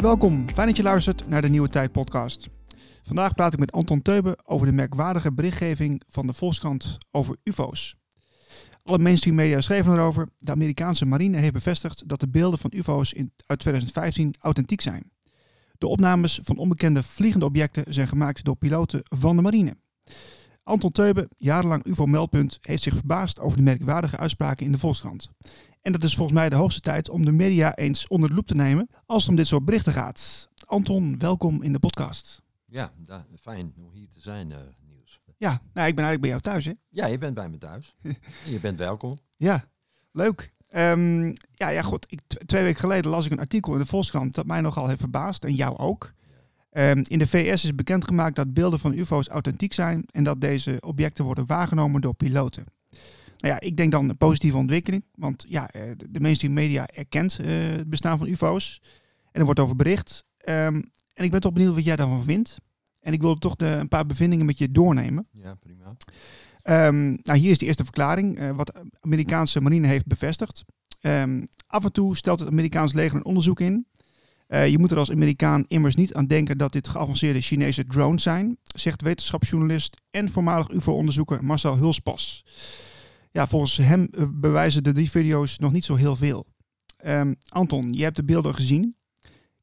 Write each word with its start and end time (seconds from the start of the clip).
welkom. 0.00 0.48
Fijn 0.48 0.66
dat 0.66 0.76
je 0.76 0.82
luistert 0.82 1.28
naar 1.28 1.42
de 1.42 1.48
Nieuwe 1.48 1.68
Tijd 1.68 1.92
podcast. 1.92 2.48
Vandaag 3.02 3.34
praat 3.34 3.52
ik 3.52 3.58
met 3.58 3.72
Anton 3.72 4.02
Teube 4.02 4.38
over 4.44 4.66
de 4.66 4.72
merkwaardige 4.72 5.32
berichtgeving 5.32 6.02
van 6.08 6.26
de 6.26 6.32
Volkskrant 6.32 6.98
over 7.10 7.36
UFO's. 7.44 7.96
Alle 8.82 8.98
mainstream 8.98 9.36
media 9.36 9.60
schreven 9.60 9.92
erover. 9.92 10.28
De 10.38 10.52
Amerikaanse 10.52 11.06
marine 11.06 11.36
heeft 11.36 11.52
bevestigd 11.52 12.08
dat 12.08 12.20
de 12.20 12.28
beelden 12.28 12.58
van 12.58 12.72
UFO's 12.74 13.12
in, 13.12 13.32
uit 13.46 13.58
2015 13.58 14.34
authentiek 14.38 14.80
zijn. 14.80 15.10
De 15.78 15.86
opnames 15.86 16.40
van 16.42 16.56
onbekende 16.56 17.02
vliegende 17.02 17.46
objecten 17.46 17.84
zijn 17.88 18.08
gemaakt 18.08 18.44
door 18.44 18.56
piloten 18.56 19.00
van 19.02 19.36
de 19.36 19.42
marine. 19.42 19.76
Anton 20.62 20.90
Teube, 20.90 21.28
jarenlang 21.36 21.84
UFO-meldpunt, 21.84 22.58
heeft 22.60 22.82
zich 22.82 22.94
verbaasd 22.94 23.40
over 23.40 23.56
de 23.56 23.62
merkwaardige 23.62 24.16
uitspraken 24.16 24.66
in 24.66 24.72
de 24.72 24.78
Volkskrant. 24.78 25.30
En 25.82 25.92
dat 25.92 26.02
is 26.02 26.14
volgens 26.14 26.38
mij 26.38 26.48
de 26.48 26.56
hoogste 26.56 26.80
tijd 26.80 27.08
om 27.08 27.24
de 27.24 27.32
media 27.32 27.74
eens 27.76 28.08
onder 28.08 28.28
de 28.28 28.34
loep 28.34 28.46
te 28.46 28.54
nemen 28.54 28.88
als 29.06 29.22
het 29.22 29.30
om 29.30 29.36
dit 29.36 29.46
soort 29.46 29.64
berichten 29.64 29.92
gaat. 29.92 30.48
Anton, 30.64 31.18
welkom 31.18 31.62
in 31.62 31.72
de 31.72 31.78
podcast. 31.78 32.42
Ja, 32.66 32.92
da, 32.96 33.26
fijn 33.40 33.72
om 33.76 33.92
hier 33.92 34.08
te 34.08 34.20
zijn, 34.20 34.50
uh, 34.50 34.56
Niels. 34.88 35.18
Ja, 35.36 35.50
nou, 35.50 35.88
ik 35.88 35.94
ben 35.94 36.04
eigenlijk 36.04 36.20
bij 36.20 36.30
jou 36.30 36.40
thuis, 36.40 36.64
hè? 36.64 36.72
Ja, 36.88 37.06
je 37.06 37.18
bent 37.18 37.34
bij 37.34 37.48
me 37.48 37.58
thuis. 37.58 37.94
je 38.44 38.60
bent 38.60 38.78
welkom. 38.78 39.18
Ja, 39.36 39.64
leuk. 40.12 40.52
Um, 40.74 41.34
ja, 41.52 41.68
ja, 41.68 41.82
goed. 41.82 42.06
Ik, 42.08 42.20
twee 42.46 42.62
weken 42.62 42.80
geleden 42.80 43.10
las 43.10 43.26
ik 43.26 43.32
een 43.32 43.38
artikel 43.38 43.72
in 43.72 43.78
de 43.78 43.86
Volkskrant 43.86 44.34
dat 44.34 44.46
mij 44.46 44.60
nogal 44.60 44.86
heeft 44.86 45.00
verbaasd 45.00 45.44
en 45.44 45.54
jou 45.54 45.76
ook. 45.76 46.12
Um, 46.72 47.02
in 47.08 47.18
de 47.18 47.26
VS 47.26 47.64
is 47.64 47.74
bekendgemaakt 47.74 48.36
dat 48.36 48.54
beelden 48.54 48.78
van 48.78 48.92
UFO's 48.92 49.28
authentiek 49.28 49.72
zijn 49.72 50.04
en 50.10 50.24
dat 50.24 50.40
deze 50.40 50.76
objecten 50.80 51.24
worden 51.24 51.46
waargenomen 51.46 52.00
door 52.00 52.14
piloten. 52.14 52.64
Nou 53.40 53.54
ja, 53.54 53.60
ik 53.60 53.76
denk 53.76 53.92
dan 53.92 54.08
een 54.08 54.16
positieve 54.16 54.56
ontwikkeling, 54.56 55.04
want 55.14 55.44
ja, 55.48 55.70
eh, 55.70 55.82
de 56.10 56.20
mainstream 56.20 56.54
media 56.54 56.88
erkent 56.88 57.38
uh, 57.40 57.46
het 57.48 57.90
bestaan 57.90 58.18
van 58.18 58.26
UFO's 58.26 58.80
en 59.32 59.40
er 59.40 59.44
wordt 59.44 59.60
over 59.60 59.76
bericht. 59.76 60.24
Um, 60.48 60.90
en 61.14 61.24
ik 61.24 61.30
ben 61.30 61.40
toch 61.40 61.52
benieuwd 61.52 61.74
wat 61.74 61.84
jij 61.84 61.96
daarvan 61.96 62.24
vindt. 62.24 62.56
En 63.00 63.12
ik 63.12 63.20
wil 63.20 63.34
toch 63.34 63.56
de, 63.56 63.66
een 63.66 63.88
paar 63.88 64.06
bevindingen 64.06 64.46
met 64.46 64.58
je 64.58 64.70
doornemen. 64.70 65.26
Ja, 65.32 65.54
prima. 65.54 65.96
Um, 66.86 67.18
nou, 67.22 67.38
hier 67.38 67.50
is 67.50 67.58
de 67.58 67.66
eerste 67.66 67.84
verklaring, 67.84 68.38
uh, 68.38 68.50
wat 68.50 68.66
de 68.66 68.90
Amerikaanse 69.00 69.60
marine 69.60 69.86
heeft 69.86 70.06
bevestigd. 70.06 70.64
Um, 71.00 71.46
af 71.66 71.84
en 71.84 71.92
toe 71.92 72.16
stelt 72.16 72.40
het 72.40 72.48
Amerikaans 72.48 72.92
leger 72.92 73.16
een 73.16 73.24
onderzoek 73.24 73.60
in. 73.60 73.86
Uh, 74.48 74.68
je 74.68 74.78
moet 74.78 74.90
er 74.90 74.98
als 74.98 75.10
Amerikaan 75.10 75.64
immers 75.68 75.94
niet 75.94 76.14
aan 76.14 76.26
denken 76.26 76.58
dat 76.58 76.72
dit 76.72 76.88
geavanceerde 76.88 77.40
Chinese 77.40 77.84
drones 77.84 78.22
zijn, 78.22 78.58
zegt 78.62 79.02
wetenschapsjournalist 79.02 80.00
en 80.10 80.30
voormalig 80.30 80.68
UFO-onderzoeker 80.68 81.44
Marcel 81.44 81.76
Hulspas. 81.76 82.44
Ja, 83.30 83.46
volgens 83.46 83.76
hem 83.76 84.08
uh, 84.10 84.26
bewijzen 84.30 84.82
de 84.82 84.92
drie 84.92 85.10
video's 85.10 85.58
nog 85.58 85.72
niet 85.72 85.84
zo 85.84 85.94
heel 85.94 86.16
veel. 86.16 86.46
Um, 87.06 87.36
Anton, 87.48 87.92
je 87.92 88.02
hebt 88.02 88.16
de 88.16 88.24
beelden 88.24 88.54
gezien. 88.54 88.96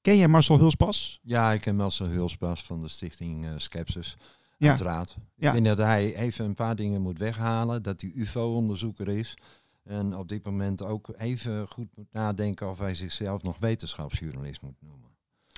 Ken 0.01 0.17
jij 0.17 0.27
Marcel 0.27 0.57
Hulspas? 0.57 1.19
Ja, 1.23 1.51
ik 1.51 1.61
ken 1.61 1.75
Marcel 1.75 2.07
Hulspas 2.07 2.63
van 2.63 2.81
de 2.81 2.87
stichting 2.87 3.45
uh, 3.45 3.51
Skepsis. 3.57 4.17
Ja. 4.57 4.69
Uiteraard. 4.69 5.15
Ja. 5.35 5.47
Ik 5.47 5.53
denk 5.53 5.75
dat 5.75 5.85
hij 5.85 6.15
even 6.15 6.45
een 6.45 6.53
paar 6.53 6.75
dingen 6.75 7.01
moet 7.01 7.17
weghalen. 7.17 7.83
Dat 7.83 8.01
hij 8.01 8.11
UFO-onderzoeker 8.15 9.07
is. 9.07 9.37
En 9.83 10.15
op 10.15 10.27
dit 10.27 10.43
moment 10.43 10.81
ook 10.81 11.09
even 11.17 11.67
goed 11.67 11.87
moet 11.95 12.11
nadenken 12.11 12.69
of 12.69 12.79
hij 12.79 12.95
zichzelf 12.95 13.43
nog 13.43 13.57
wetenschapsjournalist 13.59 14.61
moet 14.61 14.81
noemen. 14.81 15.06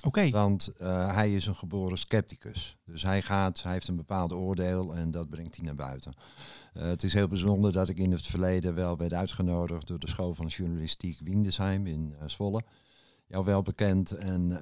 Oké. 0.06 0.08
Okay. 0.08 0.32
Want 0.32 0.72
uh, 0.82 1.14
hij 1.14 1.34
is 1.34 1.46
een 1.46 1.56
geboren 1.56 1.98
scepticus. 1.98 2.78
Dus 2.86 3.04
hij 3.04 3.22
gaat, 3.22 3.64
hij 3.64 3.72
heeft 3.72 3.88
een 3.88 3.96
bepaald 3.96 4.34
oordeel 4.34 4.96
en 4.96 5.12
dat 5.12 5.30
brengt 5.30 5.56
hij 5.56 5.66
naar 5.66 5.76
buiten. 5.76 6.14
Uh, 6.74 6.84
het 6.84 7.04
is 7.04 7.14
heel 7.14 7.28
bijzonder 7.28 7.72
dat 7.72 7.90
ik 7.90 7.98
in 7.98 8.12
het 8.12 8.28
verleden 8.28 8.76
wel 8.76 8.98
werd 8.98 9.14
uitgenodigd 9.14 9.88
door 9.88 10.00
de 10.00 10.10
school 10.10 10.34
van 10.36 10.48
journalistiek 10.48 11.20
Windesheim 11.24 11.88
in 11.88 12.16
uh, 12.22 12.28
Zwolle 12.28 12.64
jou 13.28 13.46
wel 13.46 13.62
bekend. 13.62 14.12
En 14.12 14.62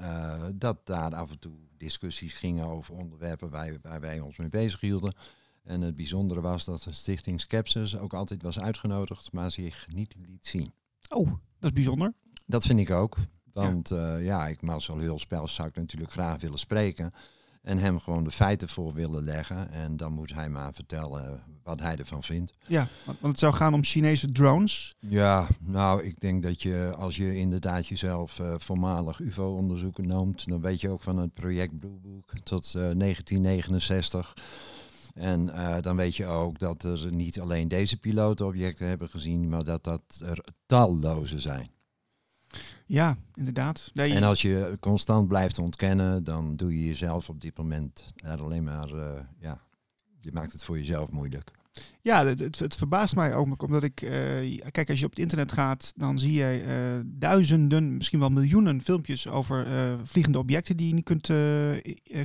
dat 0.55 0.85
daar 0.85 1.15
af 1.15 1.31
en 1.31 1.39
toe 1.39 1.55
discussies 1.77 2.33
gingen 2.33 2.65
over 2.65 2.95
onderwerpen 2.95 3.49
waar, 3.49 3.77
waar 3.81 3.99
wij 3.99 4.19
ons 4.19 4.37
mee 4.37 4.49
bezig 4.49 4.79
hielden. 4.79 5.15
En 5.63 5.81
het 5.81 5.95
bijzondere 5.95 6.41
was 6.41 6.65
dat 6.65 6.83
de 6.83 6.93
stichting 6.93 7.41
Skepsis 7.41 7.97
ook 7.97 8.13
altijd 8.13 8.41
was 8.41 8.59
uitgenodigd, 8.59 9.31
maar 9.31 9.51
zich 9.51 9.87
niet 9.93 10.15
liet 10.27 10.45
zien. 10.45 10.73
Oh, 11.09 11.27
dat 11.59 11.69
is 11.69 11.71
bijzonder. 11.71 12.13
Dat 12.45 12.65
vind 12.65 12.79
ik 12.79 12.91
ook. 12.91 13.17
Want 13.53 13.89
ja, 13.89 14.15
uh, 14.15 14.25
ja 14.25 14.47
ik 14.47 14.61
Marcel 14.61 14.97
Hulspels 14.97 15.53
zou 15.53 15.67
ik 15.67 15.75
natuurlijk 15.75 16.11
graag 16.11 16.41
willen 16.41 16.59
spreken. 16.59 17.13
En 17.61 17.77
hem 17.77 17.99
gewoon 17.99 18.23
de 18.23 18.31
feiten 18.31 18.69
voor 18.69 18.93
willen 18.93 19.23
leggen. 19.23 19.71
En 19.71 19.97
dan 19.97 20.13
moet 20.13 20.33
hij 20.33 20.49
maar 20.49 20.73
vertellen 20.73 21.43
wat 21.63 21.79
hij 21.79 21.97
ervan 21.97 22.23
vindt. 22.23 22.53
Ja, 22.67 22.87
want 23.05 23.19
het 23.21 23.39
zou 23.39 23.53
gaan 23.53 23.73
om 23.73 23.83
Chinese 23.83 24.31
drones. 24.31 24.95
Ja, 24.99 25.47
nou, 25.61 26.03
ik 26.03 26.19
denk 26.19 26.43
dat 26.43 26.61
je 26.61 26.93
als 26.97 27.15
je 27.15 27.35
inderdaad 27.35 27.87
jezelf 27.87 28.39
uh, 28.39 28.53
voormalig 28.57 29.19
UFO-onderzoeker 29.19 30.05
noemt, 30.05 30.47
dan 30.47 30.61
weet 30.61 30.81
je 30.81 30.89
ook 30.89 31.01
van 31.01 31.17
het 31.17 31.33
project 31.33 31.79
Blue 31.79 31.99
Book 32.01 32.31
tot 32.43 32.65
uh, 32.67 32.73
1969. 32.73 34.33
En 35.13 35.47
uh, 35.47 35.75
dan 35.81 35.95
weet 35.95 36.15
je 36.15 36.25
ook 36.25 36.59
dat 36.59 36.83
er 36.83 37.11
niet 37.11 37.39
alleen 37.39 37.67
deze 37.67 37.97
pilotenobjecten 37.97 38.87
hebben 38.87 39.09
gezien, 39.09 39.49
maar 39.49 39.63
dat 39.63 39.83
dat 39.83 40.21
er 40.25 40.45
talloze 40.65 41.39
zijn. 41.39 41.69
Ja, 42.85 43.17
inderdaad. 43.35 43.91
Nee, 43.93 44.13
en 44.13 44.23
als 44.23 44.41
je 44.41 44.77
constant 44.79 45.27
blijft 45.27 45.59
ontkennen, 45.59 46.23
dan 46.23 46.55
doe 46.55 46.79
je 46.79 46.85
jezelf 46.85 47.29
op 47.29 47.41
dit 47.41 47.57
moment 47.57 48.05
er 48.15 48.41
alleen 48.41 48.63
maar, 48.63 48.91
uh, 48.93 49.11
ja, 49.39 49.61
je 50.19 50.31
maakt 50.31 50.51
het 50.51 50.63
voor 50.63 50.77
jezelf 50.77 51.11
moeilijk. 51.11 51.51
Ja, 52.01 52.25
het, 52.25 52.59
het, 52.59 52.75
verbaast 52.75 53.15
mij 53.15 53.35
ook, 53.35 53.63
omdat 53.63 53.83
ik, 53.83 54.01
uh, 54.01 54.09
kijk, 54.71 54.89
als 54.89 54.99
je 54.99 55.05
op 55.05 55.11
het 55.11 55.19
internet 55.19 55.51
gaat, 55.51 55.93
dan 55.95 56.19
zie 56.19 56.33
je 56.33 56.63
uh, 56.65 57.09
duizenden, 57.19 57.95
misschien 57.95 58.19
wel 58.19 58.29
miljoenen 58.29 58.81
filmpjes 58.81 59.27
over 59.27 59.67
vliegende 60.03 60.39
objecten 60.39 60.77
die 60.77 60.87
je 60.87 60.93
niet 60.93 61.03
kunt 61.03 61.31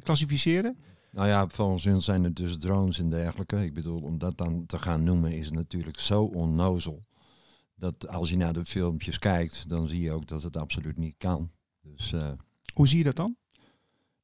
klassificeren. 0.03 0.77
Nou 1.10 1.28
ja, 1.28 1.49
volgens 1.49 1.87
ons 1.87 2.04
zijn 2.04 2.25
het 2.25 2.37
dus 2.37 2.59
drones 2.59 2.99
en 2.99 3.10
dergelijke. 3.10 3.65
Ik 3.65 3.75
bedoel, 3.75 4.00
om 4.00 4.19
dat 4.19 4.39
dan 4.39 4.66
te 4.66 4.78
gaan 4.78 5.04
noemen 5.04 5.33
is 5.33 5.50
natuurlijk 5.50 5.99
zo 5.99 6.22
onnozel 6.22 7.04
dat 7.82 8.09
als 8.09 8.31
je 8.31 8.37
naar 8.37 8.53
de 8.53 8.65
filmpjes 8.65 9.19
kijkt, 9.19 9.69
dan 9.69 9.88
zie 9.88 10.00
je 10.00 10.12
ook 10.12 10.26
dat 10.26 10.43
het 10.43 10.56
absoluut 10.56 10.97
niet 10.97 11.15
kan. 11.19 11.50
Dus, 11.81 12.12
uh, 12.12 12.31
Hoe 12.75 12.88
zie 12.88 12.98
je 12.98 13.04
dat 13.04 13.16
dan? 13.16 13.37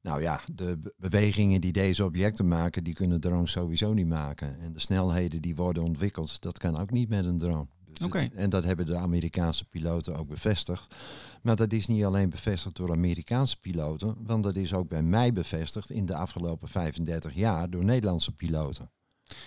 Nou 0.01 0.21
ja, 0.21 0.41
de 0.53 0.93
bewegingen 0.97 1.61
die 1.61 1.71
deze 1.71 2.03
objecten 2.05 2.47
maken, 2.47 2.83
die 2.83 2.93
kunnen 2.93 3.21
drones 3.21 3.51
sowieso 3.51 3.93
niet 3.93 4.07
maken. 4.07 4.59
En 4.59 4.73
de 4.73 4.79
snelheden 4.79 5.41
die 5.41 5.55
worden 5.55 5.83
ontwikkeld, 5.83 6.41
dat 6.41 6.57
kan 6.57 6.77
ook 6.77 6.91
niet 6.91 7.09
met 7.09 7.25
een 7.25 7.37
drone. 7.37 7.67
Dus 7.85 8.07
okay. 8.07 8.23
het, 8.23 8.33
en 8.33 8.49
dat 8.49 8.63
hebben 8.63 8.85
de 8.85 8.97
Amerikaanse 8.97 9.65
piloten 9.65 10.15
ook 10.15 10.27
bevestigd. 10.27 10.95
Maar 11.41 11.55
dat 11.55 11.73
is 11.73 11.87
niet 11.87 12.03
alleen 12.03 12.29
bevestigd 12.29 12.75
door 12.75 12.91
Amerikaanse 12.91 13.59
piloten, 13.59 14.15
want 14.19 14.43
dat 14.43 14.55
is 14.55 14.73
ook 14.73 14.89
bij 14.89 15.03
mij 15.03 15.33
bevestigd 15.33 15.91
in 15.91 16.05
de 16.05 16.15
afgelopen 16.15 16.67
35 16.67 17.33
jaar 17.33 17.69
door 17.69 17.83
Nederlandse 17.83 18.31
piloten. 18.31 18.91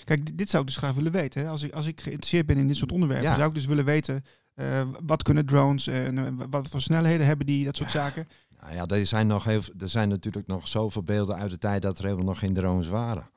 Kijk, 0.04 0.38
dit 0.38 0.50
zou 0.50 0.62
ik 0.62 0.69
dus 0.69 0.78
graag 0.78 0.94
willen 0.94 1.12
weten. 1.12 1.43
Hè. 1.43 1.48
Als, 1.48 1.62
ik, 1.62 1.72
als 1.72 1.87
ik 1.87 2.00
geïnteresseerd 2.00 2.47
ben 2.47 2.56
in 2.56 2.66
dit 2.66 2.76
soort 2.76 2.93
onderwerpen, 2.93 3.28
ja. 3.28 3.37
zou 3.37 3.48
ik 3.48 3.54
dus 3.54 3.66
willen 3.66 3.84
weten 3.84 4.25
uh, 4.56 4.88
wat 5.04 5.22
kunnen 5.22 5.47
drones 5.47 5.87
en 5.87 6.16
uh, 6.16 6.44
wat 6.50 6.69
voor 6.69 6.81
snelheden 6.81 7.26
hebben 7.26 7.47
die, 7.47 7.65
dat 7.65 7.76
soort 7.76 7.92
ja. 7.92 7.98
zaken. 7.98 8.26
Nou 8.60 8.75
ja, 8.75 8.87
er 8.87 9.06
zijn, 9.06 9.26
nog 9.26 9.44
heel, 9.44 9.60
er 9.78 9.88
zijn 9.88 10.09
natuurlijk 10.09 10.47
nog 10.47 10.69
zoveel 10.69 11.03
beelden 11.03 11.37
uit 11.37 11.50
de 11.50 11.59
tijd 11.59 11.82
dat 11.82 11.98
er 11.98 12.04
helemaal 12.04 12.25
nog 12.25 12.38
geen 12.38 12.54
drones 12.54 12.88
waren. 12.88 13.31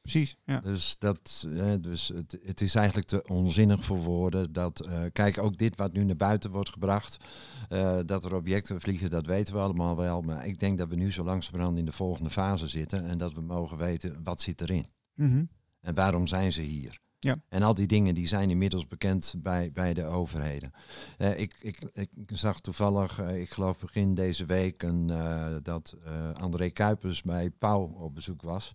Precies, 0.00 0.36
ja. 0.44 0.60
Dus, 0.60 0.98
dat, 0.98 1.46
eh, 1.56 1.72
dus 1.80 2.08
het, 2.08 2.38
het 2.42 2.60
is 2.60 2.74
eigenlijk 2.74 3.06
te 3.06 3.22
onzinnig 3.26 3.84
voor 3.84 3.96
woorden. 3.96 4.52
Dat, 4.52 4.86
uh, 4.86 5.00
kijk, 5.12 5.38
ook 5.38 5.58
dit 5.58 5.76
wat 5.76 5.92
nu 5.92 6.04
naar 6.04 6.16
buiten 6.16 6.50
wordt 6.50 6.68
gebracht, 6.68 7.24
uh, 7.68 7.98
dat 8.06 8.24
er 8.24 8.34
objecten 8.34 8.80
vliegen, 8.80 9.10
dat 9.10 9.26
weten 9.26 9.54
we 9.54 9.60
allemaal 9.60 9.96
wel. 9.96 10.20
Maar 10.20 10.46
ik 10.46 10.58
denk 10.58 10.78
dat 10.78 10.88
we 10.88 10.94
nu 10.96 11.12
zo 11.12 11.24
langzamerhand 11.24 11.78
in 11.78 11.84
de 11.84 11.92
volgende 11.92 12.30
fase 12.30 12.68
zitten 12.68 13.04
en 13.06 13.18
dat 13.18 13.32
we 13.32 13.40
mogen 13.40 13.76
weten 13.76 14.20
wat 14.22 14.40
zit 14.40 14.60
erin. 14.60 14.86
Mm 15.14 15.32
-hmm. 15.32 15.48
En 15.80 15.94
waarom 15.94 16.26
zijn 16.26 16.52
ze 16.52 16.60
hier? 16.60 17.00
Ja. 17.20 17.36
En 17.48 17.62
al 17.62 17.74
die 17.74 17.86
dingen 17.86 18.14
die 18.14 18.26
zijn 18.26 18.50
inmiddels 18.50 18.86
bekend 18.86 19.34
bij, 19.38 19.72
bij 19.72 19.94
de 19.94 20.04
overheden. 20.04 20.72
Uh, 21.18 21.38
ik, 21.38 21.56
ik, 21.60 21.82
ik 21.92 22.10
zag 22.26 22.60
toevallig, 22.60 23.20
uh, 23.20 23.40
ik 23.40 23.50
geloof 23.50 23.78
begin 23.78 24.14
deze 24.14 24.44
week, 24.44 24.82
een, 24.82 25.08
uh, 25.10 25.46
dat 25.62 25.96
André 26.34 26.70
Kuipers 26.70 27.22
bij 27.22 27.50
Pauw 27.50 27.82
op 27.82 28.14
bezoek 28.14 28.42
was. 28.42 28.74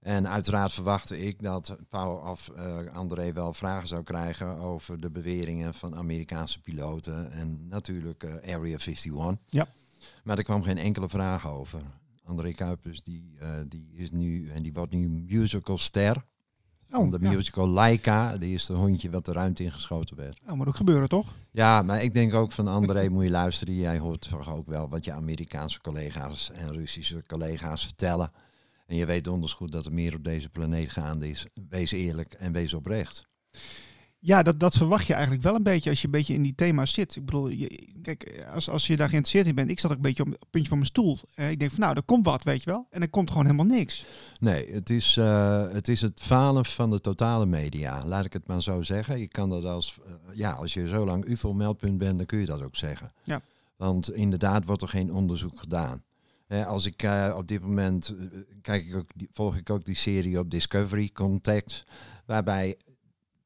En 0.00 0.28
uiteraard 0.28 0.72
verwachtte 0.72 1.18
ik 1.18 1.42
dat 1.42 1.76
Pauw 1.88 2.30
of 2.30 2.50
André 2.92 3.32
wel 3.32 3.52
vragen 3.52 3.88
zou 3.88 4.02
krijgen 4.02 4.56
over 4.56 5.00
de 5.00 5.10
beweringen 5.10 5.74
van 5.74 5.96
Amerikaanse 5.96 6.60
piloten 6.60 7.32
en 7.32 7.68
natuurlijk 7.68 8.24
Area 8.24 8.78
51. 8.78 9.34
Ja. 9.46 9.68
Maar 10.24 10.38
er 10.38 10.44
kwam 10.44 10.62
geen 10.62 10.78
enkele 10.78 11.08
vraag 11.08 11.48
over. 11.48 11.82
André 12.28 12.52
Kuipers, 12.52 13.02
die, 13.02 13.36
uh, 13.42 13.48
die 13.68 13.90
is 13.94 14.10
nu, 14.10 14.50
en 14.50 14.62
die 14.62 14.72
wordt 14.72 14.92
nu 14.92 15.08
musicalster. 15.08 16.22
Oh, 16.90 17.10
de 17.10 17.18
musical 17.18 17.66
ja. 17.66 17.72
Laika, 17.72 18.36
die 18.36 18.54
is 18.54 18.66
de 18.66 18.72
hondje 18.72 19.10
wat 19.10 19.24
de 19.24 19.32
ruimte 19.32 19.62
ingeschoten 19.62 20.16
werd. 20.16 20.40
Oh, 20.46 20.52
moet 20.52 20.66
ook 20.68 20.76
gebeuren, 20.76 21.08
toch? 21.08 21.34
Ja, 21.50 21.82
maar 21.82 22.02
ik 22.02 22.12
denk 22.12 22.34
ook 22.34 22.52
van 22.52 22.68
André 22.68 23.08
moet 23.08 23.24
je 23.24 23.30
luisteren. 23.30 23.74
Jij 23.74 23.98
hoort 23.98 24.28
toch 24.28 24.54
ook 24.54 24.66
wel 24.66 24.88
wat 24.88 25.04
je 25.04 25.12
Amerikaanse 25.12 25.80
collega's 25.80 26.50
en 26.50 26.72
Russische 26.72 27.22
collega's 27.26 27.84
vertellen. 27.84 28.30
En 28.86 28.96
je 28.96 29.06
weet 29.06 29.24
donders 29.24 29.52
goed 29.52 29.72
dat 29.72 29.86
er 29.86 29.92
meer 29.92 30.14
op 30.14 30.24
deze 30.24 30.48
planeet 30.48 30.90
gaande 30.90 31.28
is. 31.28 31.46
Wees 31.68 31.90
eerlijk 31.90 32.32
en 32.32 32.52
wees 32.52 32.74
oprecht. 32.74 33.26
Ja, 34.20 34.42
dat, 34.42 34.60
dat 34.60 34.76
verwacht 34.76 35.06
je 35.06 35.12
eigenlijk 35.12 35.42
wel 35.42 35.54
een 35.54 35.62
beetje 35.62 35.90
als 35.90 36.00
je 36.00 36.06
een 36.06 36.12
beetje 36.12 36.34
in 36.34 36.42
die 36.42 36.54
thema's 36.54 36.92
zit. 36.92 37.16
Ik 37.16 37.24
bedoel, 37.24 37.48
je, 37.48 37.88
kijk, 38.02 38.44
als, 38.52 38.70
als 38.70 38.86
je 38.86 38.96
daar 38.96 39.08
geïnteresseerd 39.08 39.46
in 39.46 39.54
bent, 39.54 39.70
ik 39.70 39.80
zat 39.80 39.90
ook 39.90 39.96
een 39.96 40.02
beetje 40.02 40.22
op 40.22 40.30
het 40.30 40.50
puntje 40.50 40.68
van 40.68 40.78
mijn 40.78 40.90
stoel. 40.90 41.18
Eh, 41.34 41.50
ik 41.50 41.58
denk 41.58 41.70
van 41.70 41.80
nou, 41.80 41.94
er 41.94 42.02
komt 42.02 42.24
wat, 42.24 42.42
weet 42.42 42.62
je 42.62 42.70
wel. 42.70 42.86
En 42.90 43.02
er 43.02 43.10
komt 43.10 43.30
gewoon 43.30 43.44
helemaal 43.44 43.76
niks. 43.76 44.04
Nee, 44.40 44.72
het 44.72 44.90
is, 44.90 45.16
uh, 45.16 45.70
het 45.72 45.88
is 45.88 46.00
het 46.00 46.20
falen 46.20 46.64
van 46.64 46.90
de 46.90 47.00
totale 47.00 47.46
media. 47.46 48.04
Laat 48.04 48.24
ik 48.24 48.32
het 48.32 48.46
maar 48.46 48.62
zo 48.62 48.82
zeggen. 48.82 49.18
Je 49.18 49.28
kan 49.28 49.50
dat 49.50 49.64
als, 49.64 49.98
uh, 50.00 50.36
ja, 50.36 50.52
als 50.52 50.74
je 50.74 50.88
zo 50.88 51.04
lang 51.04 51.24
UFO-meldpunt 51.24 51.98
bent, 51.98 52.16
dan 52.16 52.26
kun 52.26 52.38
je 52.38 52.46
dat 52.46 52.62
ook 52.62 52.76
zeggen. 52.76 53.10
Ja. 53.24 53.40
Want 53.76 54.12
inderdaad 54.12 54.64
wordt 54.64 54.82
er 54.82 54.88
geen 54.88 55.12
onderzoek 55.12 55.58
gedaan. 55.58 56.02
als 56.48 56.86
ik 56.86 57.02
uh, 57.02 57.34
op 57.36 57.48
dit 57.48 57.62
moment 57.62 58.14
kijk 58.62 58.86
ik 58.86 58.96
ook, 58.96 59.10
volg 59.32 59.56
ik 59.56 59.70
ook 59.70 59.84
die 59.84 59.94
serie 59.94 60.38
op 60.38 60.50
Discovery 60.50 61.10
Contact, 61.12 61.84
waarbij 62.26 62.76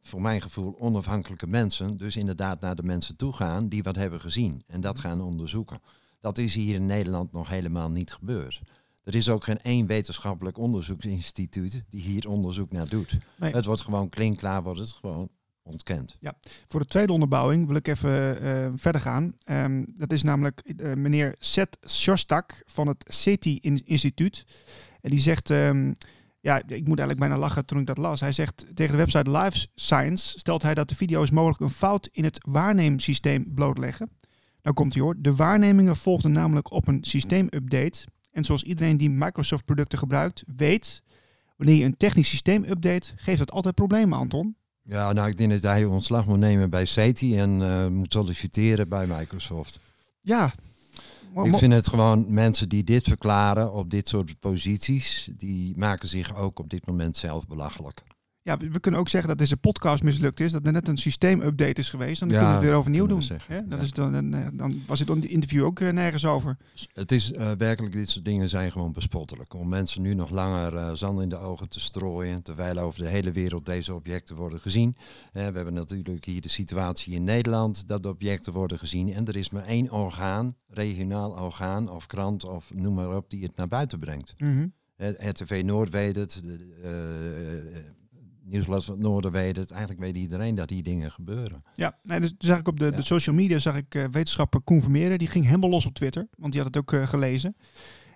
voor 0.02 0.22
mijn 0.22 0.40
gevoel 0.40 0.80
onafhankelijke 0.80 1.46
mensen 1.46 1.96
dus 1.96 2.16
inderdaad 2.16 2.60
naar 2.60 2.76
de 2.76 2.82
mensen 2.82 3.16
toe 3.16 3.32
gaan 3.32 3.68
die 3.68 3.82
wat 3.82 3.96
hebben 3.96 4.20
gezien 4.20 4.62
en 4.66 4.80
dat 4.80 4.98
gaan 4.98 5.20
onderzoeken. 5.20 5.80
Dat 6.20 6.38
is 6.38 6.54
hier 6.54 6.74
in 6.74 6.86
Nederland 6.86 7.32
nog 7.32 7.48
helemaal 7.48 7.90
niet 7.90 8.12
gebeurd. 8.12 8.60
Er 9.04 9.14
is 9.14 9.28
ook 9.28 9.44
geen 9.44 9.60
één 9.60 9.86
wetenschappelijk 9.86 10.58
onderzoeksinstituut 10.58 11.84
die 11.88 12.00
hier 12.00 12.28
onderzoek 12.28 12.72
naar 12.72 12.88
doet. 12.88 13.18
Nee. 13.36 13.52
Het 13.52 13.64
wordt 13.64 13.80
gewoon 13.80 14.08
klinkklaar, 14.08 14.62
wordt 14.62 14.80
het 14.80 14.92
gewoon 14.92 15.28
ontkend. 15.62 16.16
Ja, 16.20 16.36
voor 16.68 16.80
de 16.80 16.86
tweede 16.86 17.12
onderbouwing 17.12 17.66
wil 17.66 17.76
ik 17.76 17.88
even 17.88 18.42
uh, 18.42 18.68
verder 18.74 19.00
gaan. 19.00 19.36
Um, 19.44 19.86
dat 19.94 20.12
is 20.12 20.22
namelijk 20.22 20.74
uh, 20.76 20.94
meneer 20.94 21.34
Seth 21.38 21.78
Shostak 21.88 22.62
van 22.66 22.86
het 22.86 23.04
SETI-instituut. 23.08 24.44
En 25.00 25.10
die 25.10 25.20
zegt... 25.20 25.50
Um, 25.50 25.94
ja, 26.42 26.56
ik 26.56 26.86
moet 26.88 26.98
eigenlijk 26.98 27.18
bijna 27.18 27.38
lachen 27.38 27.66
toen 27.66 27.80
ik 27.80 27.86
dat 27.86 27.98
las. 27.98 28.20
Hij 28.20 28.32
zegt 28.32 28.64
tegen 28.74 28.92
de 28.92 28.98
website 28.98 29.30
Live 29.30 29.66
Science 29.74 30.38
stelt 30.38 30.62
hij 30.62 30.74
dat 30.74 30.88
de 30.88 30.94
video's 30.94 31.30
mogelijk 31.30 31.60
een 31.60 31.70
fout 31.70 32.08
in 32.12 32.24
het 32.24 32.38
waarneemsysteem 32.48 33.54
blootleggen. 33.54 34.10
Nou 34.62 34.76
komt 34.76 34.94
hij 34.94 35.02
hoor. 35.02 35.14
De 35.18 35.34
waarnemingen 35.34 35.96
volgden 35.96 36.32
namelijk 36.32 36.70
op 36.70 36.86
een 36.88 37.04
systeemupdate. 37.04 38.04
En 38.30 38.44
zoals 38.44 38.62
iedereen 38.62 38.96
die 38.96 39.10
Microsoft 39.10 39.64
producten 39.64 39.98
gebruikt 39.98 40.42
weet, 40.56 41.02
wanneer 41.56 41.76
je 41.76 41.84
een 41.84 41.96
technisch 41.96 42.28
systeem 42.28 42.64
update, 42.64 43.12
geeft 43.16 43.38
dat 43.38 43.52
altijd 43.52 43.74
problemen, 43.74 44.18
Anton. 44.18 44.56
Ja, 44.82 45.12
nou 45.12 45.28
ik 45.28 45.36
denk 45.36 45.50
dat 45.50 45.62
hij 45.62 45.84
ontslag 45.84 46.26
moet 46.26 46.38
nemen 46.38 46.70
bij 46.70 46.84
SETI 46.84 47.38
en 47.38 47.60
uh, 47.60 47.86
moet 47.86 48.12
solliciteren 48.12 48.88
bij 48.88 49.06
Microsoft. 49.06 49.78
Ja, 50.20 50.52
ik 51.42 51.56
vind 51.56 51.72
het 51.72 51.88
gewoon 51.88 52.24
mensen 52.28 52.68
die 52.68 52.84
dit 52.84 53.02
verklaren 53.04 53.72
op 53.72 53.90
dit 53.90 54.08
soort 54.08 54.38
posities, 54.40 55.28
die 55.36 55.76
maken 55.76 56.08
zich 56.08 56.36
ook 56.36 56.58
op 56.58 56.70
dit 56.70 56.86
moment 56.86 57.16
zelf 57.16 57.46
belachelijk. 57.46 58.02
Ja, 58.44 58.56
we 58.56 58.80
kunnen 58.80 59.00
ook 59.00 59.08
zeggen 59.08 59.28
dat 59.28 59.38
deze 59.38 59.56
podcast 59.56 60.02
mislukt 60.02 60.40
is, 60.40 60.52
dat 60.52 60.66
er 60.66 60.72
net 60.72 60.88
een 60.88 60.96
systeemupdate 60.98 61.80
is 61.80 61.90
geweest. 61.90 62.20
Dan 62.20 62.28
Ja, 62.28 62.34
kunnen 62.34 62.52
we 62.52 62.60
het 62.60 62.68
weer 62.70 62.78
overnieuw 62.78 63.06
doen. 63.06 63.22
zeggen? 63.22 63.68
Dat 63.68 63.78
ja. 63.78 63.84
is 63.84 63.90
dan, 63.92 64.12
dan, 64.12 64.34
eh, 64.34 64.46
dan 64.52 64.82
was 64.86 64.98
het 64.98 65.08
in 65.08 65.14
het 65.14 65.24
interview 65.24 65.64
ook 65.64 65.80
eh, 65.80 65.92
nergens 65.92 66.26
over. 66.26 66.56
Het 66.92 67.12
is 67.12 67.32
eh, 67.32 67.50
werkelijk, 67.58 67.94
dit 67.94 68.08
soort 68.08 68.24
dingen 68.24 68.48
zijn 68.48 68.72
gewoon 68.72 68.92
bespottelijk. 68.92 69.54
Om 69.54 69.68
mensen 69.68 70.02
nu 70.02 70.14
nog 70.14 70.30
langer 70.30 70.96
zand 70.96 71.20
in 71.20 71.28
de 71.28 71.36
ogen 71.36 71.68
te 71.68 71.80
strooien, 71.80 72.42
terwijl 72.42 72.78
over 72.78 73.00
de 73.02 73.08
hele 73.08 73.32
wereld 73.32 73.66
deze 73.66 73.94
objecten 73.94 74.36
worden 74.36 74.60
gezien. 74.60 74.96
We 75.32 75.40
hebben 75.40 75.74
natuurlijk 75.74 76.24
hier 76.24 76.40
de 76.40 76.48
situatie 76.48 77.14
in 77.14 77.24
Nederland 77.24 77.88
dat 77.88 78.02
de 78.02 78.08
objecten 78.08 78.52
worden 78.52 78.78
gezien. 78.78 79.12
En 79.12 79.26
er 79.26 79.36
is 79.36 79.50
maar 79.50 79.64
één 79.64 79.90
orgaan, 79.90 80.54
regionaal 80.68 81.30
orgaan 81.30 81.90
of 81.90 82.06
krant 82.06 82.44
of 82.44 82.74
noem 82.74 82.94
maar 82.94 83.16
op, 83.16 83.30
die 83.30 83.42
het 83.42 83.56
naar 83.56 83.68
buiten 83.68 83.98
brengt. 83.98 84.34
Mhm. 84.38 84.66
Eh, 84.96 85.08
RTV 85.28 85.62
Noord 85.64 85.90
weet 85.90 86.16
het, 86.16 86.40
de, 86.42 88.00
Nieuwsblad 88.52 88.84
van 88.84 88.94
het 88.94 89.02
Noorden 89.02 89.32
weet 89.32 89.56
het. 89.56 89.70
Eigenlijk 89.70 90.00
weet 90.00 90.16
iedereen 90.16 90.54
dat 90.54 90.68
die 90.68 90.82
dingen 90.82 91.10
gebeuren. 91.10 91.60
Ja, 91.74 91.98
nee, 92.02 92.20
dus 92.20 92.34
zag 92.38 92.58
ik 92.58 92.68
op 92.68 92.78
de, 92.78 92.84
Ja. 92.84 92.90
de 92.90 93.02
social 93.02 93.34
media 93.34 93.58
zag 93.58 93.76
ik 93.76 93.94
eh, 93.94 94.04
wetenschapper 94.10 94.60
Koen. 94.60 94.92
Die 94.92 95.28
ging 95.28 95.44
helemaal 95.44 95.70
los 95.70 95.86
op 95.86 95.94
Twitter, 95.94 96.28
want 96.36 96.52
die 96.52 96.62
had 96.62 96.74
het 96.74 96.82
ook 96.82 96.92
eh, 96.92 97.06
gelezen. 97.08 97.56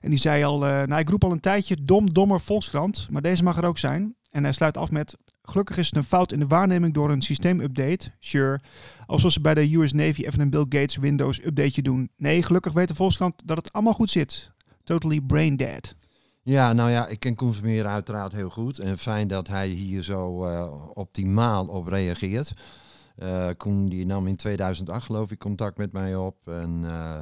En 0.00 0.10
die 0.10 0.18
zei 0.18 0.44
al, 0.44 0.66
eh, 0.66 0.82
nou 0.86 1.00
ik 1.00 1.08
roep 1.08 1.24
al 1.24 1.32
een 1.32 1.40
tijdje 1.40 1.76
dom, 1.84 2.12
dommer 2.12 2.40
Volkskrant, 2.40 3.08
maar 3.10 3.22
deze 3.22 3.42
mag 3.42 3.56
er 3.56 3.64
ook 3.64 3.78
zijn. 3.78 4.14
En 4.30 4.42
hij 4.42 4.52
sluit 4.52 4.76
af 4.76 4.90
met, 4.90 5.16
gelukkig 5.42 5.76
is 5.78 5.86
het 5.86 5.96
een 5.96 6.04
fout 6.04 6.32
in 6.32 6.38
de 6.38 6.46
waarneming 6.46 6.94
door 6.94 7.10
een 7.10 7.22
systeemupdate. 7.22 8.10
Sure. 8.18 8.60
Alsof 9.06 9.32
ze 9.32 9.40
bij 9.40 9.54
de 9.54 9.76
US 9.76 9.92
Navy 9.92 10.24
even 10.24 10.40
een 10.40 10.50
Bill 10.50 10.66
Gates 10.68 10.96
Windows 10.96 11.44
updateje 11.44 11.82
doen. 11.82 12.10
Nee, 12.16 12.42
gelukkig 12.42 12.72
weet 12.72 12.88
de 12.88 12.94
Volkskrant 12.94 13.42
dat 13.44 13.56
het 13.56 13.72
allemaal 13.72 13.92
goed 13.92 14.10
zit. 14.10 14.50
Totally 14.84 15.20
brain 15.20 15.56
dead. 15.56 15.94
Ja, 16.48 16.72
nou 16.72 16.90
ja, 16.90 17.06
ik 17.06 17.20
ken 17.20 17.34
Koen 17.34 17.54
Vermeer 17.54 17.86
uiteraard 17.86 18.32
heel 18.32 18.50
goed. 18.50 18.78
En 18.78 18.98
fijn 18.98 19.28
dat 19.28 19.48
hij 19.48 19.68
hier 19.68 20.02
zo 20.02 20.46
eh, 20.46 20.88
optimaal 20.94 21.66
op 21.66 21.86
reageert. 21.86 22.52
Eh, 23.16 23.48
Koen 23.56 23.88
die 23.88 24.06
nam 24.06 24.26
in 24.26 24.36
2008 24.36 25.06
geloof 25.06 25.30
ik 25.30 25.38
contact 25.38 25.78
met 25.78 25.92
mij 25.92 26.16
op. 26.16 26.36
En 26.48 26.84
eh, 26.84 27.20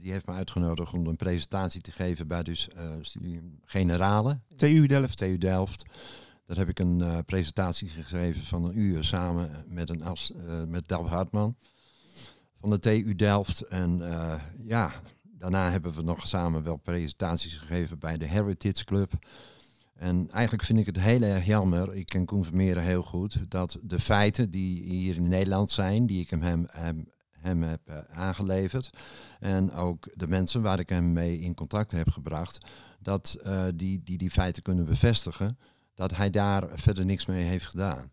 die 0.00 0.12
heeft 0.12 0.26
me 0.26 0.32
uitgenodigd 0.32 0.92
om 0.92 1.06
een 1.06 1.16
presentatie 1.16 1.80
te 1.80 1.92
geven 1.92 2.28
bij 2.28 2.42
dus 2.42 2.68
Studium 3.00 3.58
Generale, 3.64 4.40
TU 4.56 4.86
Delft. 4.86 5.16
TU 5.16 5.38
Delft. 5.38 5.84
Daar 6.46 6.56
heb 6.56 6.68
ik 6.68 6.78
een 6.78 7.24
presentatie 7.26 7.88
gegeven 7.88 8.42
van 8.42 8.64
een 8.64 8.78
uur 8.78 9.04
samen 9.04 9.64
met, 9.66 9.88
een 9.88 10.04
as, 10.04 10.32
met 10.68 10.88
Delf 10.88 11.08
Hartman 11.08 11.56
van 12.60 12.70
de 12.70 12.78
TU 12.78 13.14
Delft. 13.14 13.60
En 13.60 14.02
ja, 14.62 14.92
daarna 15.42 15.70
hebben 15.70 15.92
we 15.92 16.02
nog 16.02 16.28
samen 16.28 16.62
wel 16.62 16.76
presentaties 16.76 17.56
gegeven 17.56 17.98
bij 17.98 18.18
de 18.18 18.24
Heritage 18.24 18.84
Club. 18.84 19.12
En 19.94 20.30
eigenlijk 20.30 20.64
vind 20.64 20.78
ik 20.78 20.86
het 20.86 21.00
heel 21.00 21.22
erg 21.22 21.46
jammer, 21.46 21.94
ik 21.94 22.06
ken 22.06 22.24
Koen 22.24 22.44
Vermeeren 22.44 22.82
heel 22.82 23.02
goed, 23.02 23.38
dat 23.48 23.78
de 23.82 23.98
feiten 23.98 24.50
die 24.50 24.82
hier 24.82 25.16
in 25.16 25.28
Nederland 25.28 25.70
zijn, 25.70 26.06
die 26.06 26.20
ik 26.20 26.30
hem, 26.30 26.42
hem, 26.42 26.66
hem, 26.70 27.08
hem 27.30 27.62
heb 27.62 27.80
eh, 27.84 27.96
aangeleverd, 28.12 28.90
en 29.40 29.72
ook 29.72 30.08
de 30.14 30.28
mensen 30.28 30.62
waar 30.62 30.78
ik 30.78 30.88
hem 30.88 31.12
mee 31.12 31.40
in 31.40 31.54
contact 31.54 31.92
heb 31.92 32.10
gebracht, 32.10 32.66
dat 33.00 33.38
eh, 33.42 33.64
die, 33.74 34.02
die 34.04 34.18
die 34.18 34.30
feiten 34.30 34.62
kunnen 34.62 34.84
bevestigen, 34.84 35.58
dat 35.94 36.16
hij 36.16 36.30
daar 36.30 36.68
verder 36.72 37.04
niks 37.04 37.26
mee 37.26 37.44
heeft 37.44 37.66
gedaan. 37.66 38.10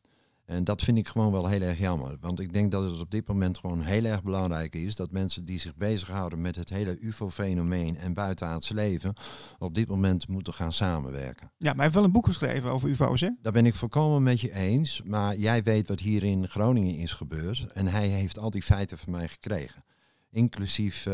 En 0.50 0.64
dat 0.64 0.82
vind 0.82 0.98
ik 0.98 1.08
gewoon 1.08 1.32
wel 1.32 1.48
heel 1.48 1.62
erg 1.62 1.80
jammer. 1.80 2.18
Want 2.20 2.40
ik 2.40 2.54
denk 2.54 2.72
dat 2.72 2.84
het 2.92 3.00
op 3.00 3.12
dit 3.12 3.28
moment 3.28 3.58
gewoon 3.58 3.82
heel 3.82 4.06
erg 4.06 4.24
belangrijk 4.24 4.76
is 4.76 4.96
dat 4.96 5.12
mensen 5.12 5.46
die 5.46 5.60
zich 5.60 5.76
bezighouden 5.76 6.42
met 6.42 6.56
het 6.56 6.70
hele 6.70 7.00
UFO-fenomeen 7.00 7.98
en 7.98 8.14
buitenaards 8.14 8.70
leven, 8.70 9.14
op 9.60 9.76
dit 9.76 9.88
moment 9.88 10.28
moeten 10.28 10.54
gaan 10.54 10.74
samenwerken. 10.74 11.52
Ja, 11.58 11.66
maar 11.66 11.76
hij 11.76 11.84
heeft 11.84 11.96
wel 11.96 12.04
een 12.04 12.12
boek 12.12 12.26
geschreven 12.28 12.72
over 12.72 12.90
UFO's, 12.90 13.22
hè? 13.22 13.30
Daar 13.42 13.52
ben 13.52 13.66
ik 13.66 13.76
volkomen 13.76 14.24
met 14.24 14.42
je 14.42 14.54
eens. 14.54 15.02
Maar 15.06 15.38
jij 15.38 15.64
weet 15.64 15.88
wat 15.88 16.00
hier 16.00 16.24
in 16.24 16.48
Groningen 16.48 16.96
is 16.96 17.14
gebeurd. 17.14 17.68
En 17.74 17.88
hij 17.88 18.08
heeft 18.08 18.40
al 18.40 18.50
die 18.50 18.64
feiten 18.64 18.98
van 18.98 19.12
mij 19.12 19.28
gekregen. 19.28 19.84
Inclusief 20.32 21.06
eh, 21.06 21.14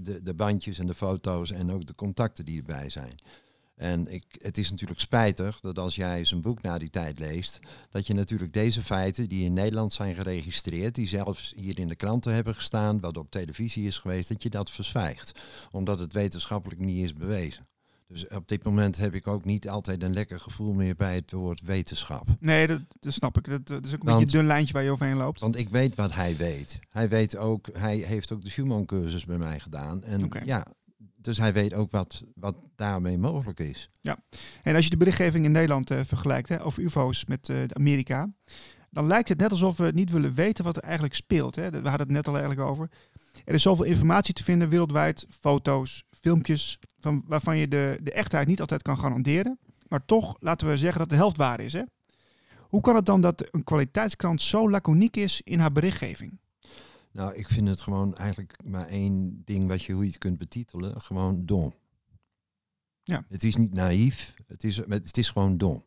de, 0.00 0.20
de 0.22 0.34
bandjes 0.34 0.78
en 0.78 0.86
de 0.86 0.94
foto's 0.94 1.50
en 1.50 1.70
ook 1.70 1.86
de 1.86 1.94
contacten 1.94 2.44
die 2.44 2.58
erbij 2.58 2.90
zijn. 2.90 3.14
En 3.74 4.06
ik, 4.12 4.24
het 4.38 4.58
is 4.58 4.70
natuurlijk 4.70 5.00
spijtig 5.00 5.60
dat 5.60 5.78
als 5.78 5.94
jij 5.94 6.24
zijn 6.24 6.40
boek 6.40 6.62
na 6.62 6.78
die 6.78 6.90
tijd 6.90 7.18
leest, 7.18 7.58
dat 7.90 8.06
je 8.06 8.14
natuurlijk 8.14 8.52
deze 8.52 8.82
feiten 8.82 9.28
die 9.28 9.44
in 9.44 9.52
Nederland 9.52 9.92
zijn 9.92 10.14
geregistreerd, 10.14 10.94
die 10.94 11.08
zelfs 11.08 11.52
hier 11.56 11.78
in 11.78 11.88
de 11.88 11.96
kranten 11.96 12.34
hebben 12.34 12.54
gestaan, 12.54 13.00
wat 13.00 13.16
op 13.16 13.30
televisie 13.30 13.86
is 13.86 13.98
geweest, 13.98 14.28
dat 14.28 14.42
je 14.42 14.50
dat 14.50 14.70
verzwijgt. 14.70 15.44
Omdat 15.70 15.98
het 15.98 16.12
wetenschappelijk 16.12 16.80
niet 16.80 17.04
is 17.04 17.14
bewezen. 17.14 17.66
Dus 18.08 18.28
op 18.28 18.48
dit 18.48 18.64
moment 18.64 18.96
heb 18.98 19.14
ik 19.14 19.26
ook 19.26 19.44
niet 19.44 19.68
altijd 19.68 20.02
een 20.02 20.12
lekker 20.12 20.40
gevoel 20.40 20.72
meer 20.72 20.96
bij 20.96 21.14
het 21.14 21.32
woord 21.32 21.60
wetenschap. 21.60 22.26
Nee, 22.40 22.66
dat, 22.66 22.80
dat 23.00 23.12
snap 23.12 23.38
ik. 23.38 23.44
Dat, 23.48 23.66
dat 23.66 23.84
is 23.86 23.94
ook 23.94 24.00
een 24.00 24.06
Want- 24.06 24.20
beetje 24.20 24.36
een 24.38 24.44
dun 24.44 24.52
lijntje 24.52 24.72
waar 24.72 24.82
je 24.82 24.90
overheen 24.90 25.16
loopt. 25.16 25.40
Want 25.40 25.56
ik 25.56 25.68
weet 25.68 25.94
wat 25.94 26.14
hij 26.14 26.36
weet. 26.36 26.78
Hij 26.88 27.08
weet 27.08 27.36
ook, 27.36 27.66
hij 27.72 27.96
heeft 27.96 28.32
ook 28.32 28.42
de 28.42 28.50
Schumann 28.50 28.84
cursus 28.86 29.24
bij 29.24 29.38
mij 29.38 29.60
gedaan. 29.60 30.04
En 30.04 30.30
ja, 30.44 30.66
dus 31.24 31.38
hij 31.38 31.52
weet 31.52 31.74
ook 31.74 31.90
wat, 31.90 32.22
wat 32.34 32.56
daarmee 32.76 33.18
mogelijk 33.18 33.60
is. 33.60 33.90
En 34.62 34.74
als 34.74 34.84
je 34.84 34.90
de 34.90 34.96
berichtgeving 34.96 35.44
in 35.44 35.52
Nederland 35.52 35.90
eh, 35.90 36.00
vergelijkt 36.04 36.48
hè, 36.48 36.64
over 36.64 36.82
UFO's 36.82 37.24
met 37.24 37.48
eh, 37.48 37.56
Amerika, 37.72 38.28
dan 38.90 39.06
lijkt 39.06 39.28
het 39.28 39.38
net 39.38 39.50
alsof 39.50 39.76
we 39.76 39.90
niet 39.94 40.10
willen 40.10 40.34
weten 40.34 40.64
wat 40.64 40.76
er 40.76 40.82
eigenlijk 40.82 41.14
speelt. 41.14 41.54
Hè. 41.54 41.70
We 41.70 41.88
hadden 41.88 42.06
het 42.06 42.10
net 42.16 42.28
al 42.28 42.36
eigenlijk 42.36 42.68
over. 42.68 42.90
Er 43.44 43.54
is 43.54 43.62
zoveel 43.62 43.84
informatie 43.84 44.34
te 44.34 44.44
vinden 44.44 44.68
wereldwijd, 44.68 45.26
foto's, 45.28 46.04
filmpjes, 46.10 46.78
van, 47.00 47.24
waarvan 47.26 47.56
je 47.56 47.68
de, 47.68 47.98
de 48.02 48.12
echtheid 48.12 48.46
niet 48.46 48.60
altijd 48.60 48.82
kan 48.82 48.98
garanderen. 48.98 49.58
Maar 49.88 50.04
toch, 50.04 50.36
laten 50.38 50.68
we 50.68 50.76
zeggen 50.76 50.98
dat 50.98 51.08
de 51.08 51.16
helft 51.16 51.36
waar 51.36 51.60
is. 51.60 51.72
Hè. 51.72 51.82
Hoe 52.58 52.80
kan 52.80 52.94
het 52.94 53.06
dan 53.06 53.20
dat 53.20 53.48
een 53.50 53.64
kwaliteitskrant 53.64 54.42
zo 54.42 54.70
laconiek 54.70 55.16
is 55.16 55.40
in 55.44 55.58
haar 55.58 55.72
berichtgeving? 55.72 56.38
Nou, 57.12 57.34
ik 57.34 57.48
vind 57.48 57.68
het 57.68 57.80
gewoon 57.80 58.16
eigenlijk 58.16 58.56
maar 58.68 58.86
één 58.86 59.42
ding 59.44 59.68
wat 59.68 59.82
je, 59.82 59.92
hoe 59.92 60.02
je 60.02 60.08
het 60.08 60.18
kunt 60.18 60.38
betitelen, 60.38 61.00
gewoon 61.00 61.46
dom. 61.46 61.74
Ja. 63.02 63.24
Het 63.28 63.44
is 63.44 63.56
niet 63.56 63.72
naïef, 63.74 64.34
het 64.46 64.64
is, 64.64 64.76
het 64.76 65.16
is 65.18 65.30
gewoon 65.30 65.56
dom. 65.56 65.84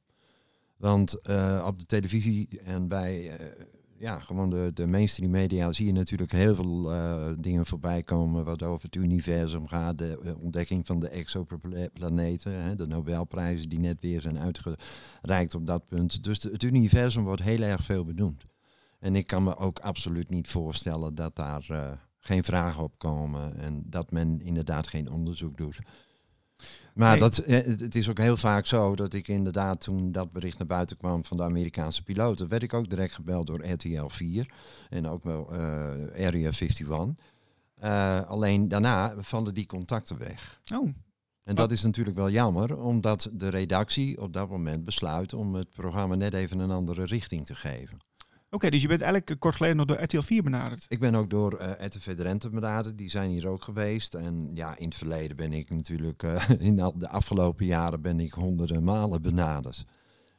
Want 0.77 1.21
eh, 1.21 1.63
op 1.67 1.79
de 1.79 1.85
televisie 1.85 2.59
en 2.63 2.87
bij 2.87 3.37
eh, 3.37 3.65
ja, 3.97 4.19
gewoon 4.19 4.49
de, 4.49 4.71
de 4.73 4.87
mainstream 4.87 5.31
media 5.31 5.71
zie 5.71 5.85
je 5.85 5.91
natuurlijk 5.91 6.31
heel 6.31 6.55
veel 6.55 6.91
eh, 6.93 7.31
dingen 7.39 7.65
voorbij 7.65 8.03
komen 8.03 8.45
wat 8.45 8.63
over 8.63 8.85
het 8.85 8.95
universum 8.95 9.67
gaat. 9.67 9.97
De 9.97 10.35
ontdekking 10.39 10.85
van 10.85 10.99
de 10.99 11.09
exoplaneten, 11.09 12.51
hè, 12.63 12.75
de 12.75 12.87
Nobelprijzen 12.87 13.69
die 13.69 13.79
net 13.79 14.01
weer 14.01 14.21
zijn 14.21 14.39
uitgereikt 14.39 15.55
op 15.55 15.67
dat 15.67 15.87
punt. 15.87 16.23
Dus 16.23 16.39
de- 16.39 16.49
het 16.51 16.63
universum 16.63 17.23
wordt 17.23 17.41
heel 17.41 17.61
erg 17.61 17.83
veel 17.83 18.05
benoemd. 18.05 18.45
En 19.05 19.15
ik 19.15 19.27
kan 19.27 19.43
me 19.43 19.57
ook 19.57 19.79
absoluut 19.79 20.29
niet 20.29 20.47
voorstellen 20.47 21.15
dat 21.15 21.35
daar 21.35 21.65
uh, 21.71 21.91
geen 22.19 22.43
vragen 22.43 22.83
op 22.83 22.97
komen 22.97 23.57
en 23.57 23.83
dat 23.85 24.11
men 24.11 24.41
inderdaad 24.41 24.87
geen 24.87 25.11
onderzoek 25.11 25.57
doet. 25.57 25.79
Maar 26.93 27.17
dat, 27.17 27.35
het 27.35 27.95
is 27.95 28.09
ook 28.09 28.17
heel 28.17 28.37
vaak 28.37 28.65
zo 28.65 28.95
dat 28.95 29.13
ik 29.13 29.27
inderdaad 29.27 29.81
toen 29.81 30.11
dat 30.11 30.31
bericht 30.31 30.57
naar 30.57 30.67
buiten 30.67 30.97
kwam 30.97 31.25
van 31.25 31.37
de 31.37 31.43
Amerikaanse 31.43 32.03
piloten, 32.03 32.47
werd 32.47 32.63
ik 32.63 32.73
ook 32.73 32.89
direct 32.89 33.13
gebeld 33.13 33.47
door 33.47 33.65
RTL 33.65 34.07
4 34.07 34.53
en 34.89 35.07
ook 35.07 35.23
wel 35.23 35.53
uh, 35.53 35.59
Area 36.25 36.51
51. 36.51 36.87
Uh, 37.83 38.21
alleen 38.21 38.67
daarna 38.67 39.13
vallen 39.17 39.53
die 39.53 39.65
contacten 39.65 40.17
weg. 40.17 40.59
Oh. 40.73 40.89
En 41.43 41.55
dat 41.55 41.71
is 41.71 41.81
natuurlijk 41.81 42.17
wel 42.17 42.29
jammer, 42.29 42.77
omdat 42.77 43.29
de 43.33 43.49
redactie 43.49 44.21
op 44.21 44.33
dat 44.33 44.49
moment 44.49 44.85
besluit 44.85 45.33
om 45.33 45.55
het 45.55 45.69
programma 45.71 46.15
net 46.15 46.33
even 46.33 46.59
een 46.59 46.71
andere 46.71 47.05
richting 47.05 47.45
te 47.45 47.55
geven. 47.55 47.97
Oké, 48.55 48.69
dus 48.69 48.81
je 48.81 48.87
bent 48.87 49.01
eigenlijk 49.01 49.39
kort 49.39 49.55
geleden 49.55 49.77
nog 49.77 49.85
door 49.85 50.01
RTL 50.01 50.21
4 50.21 50.43
benaderd? 50.43 50.85
Ik 50.87 50.99
ben 50.99 51.15
ook 51.15 51.29
door 51.29 51.61
uh, 51.61 51.71
RTV 51.85 52.15
Drenthe 52.15 52.49
benaderd. 52.49 52.97
Die 52.97 53.09
zijn 53.09 53.29
hier 53.29 53.47
ook 53.47 53.63
geweest. 53.63 54.13
En 54.13 54.51
ja, 54.53 54.77
in 54.77 54.85
het 54.85 54.95
verleden 54.95 55.37
ben 55.37 55.53
ik 55.53 55.69
natuurlijk, 55.69 56.23
uh, 56.23 56.49
in 56.59 56.75
de 56.75 57.09
afgelopen 57.09 57.65
jaren 57.65 58.01
ben 58.01 58.19
ik 58.19 58.33
honderden 58.33 58.83
malen 58.83 59.21
benaderd. 59.21 59.85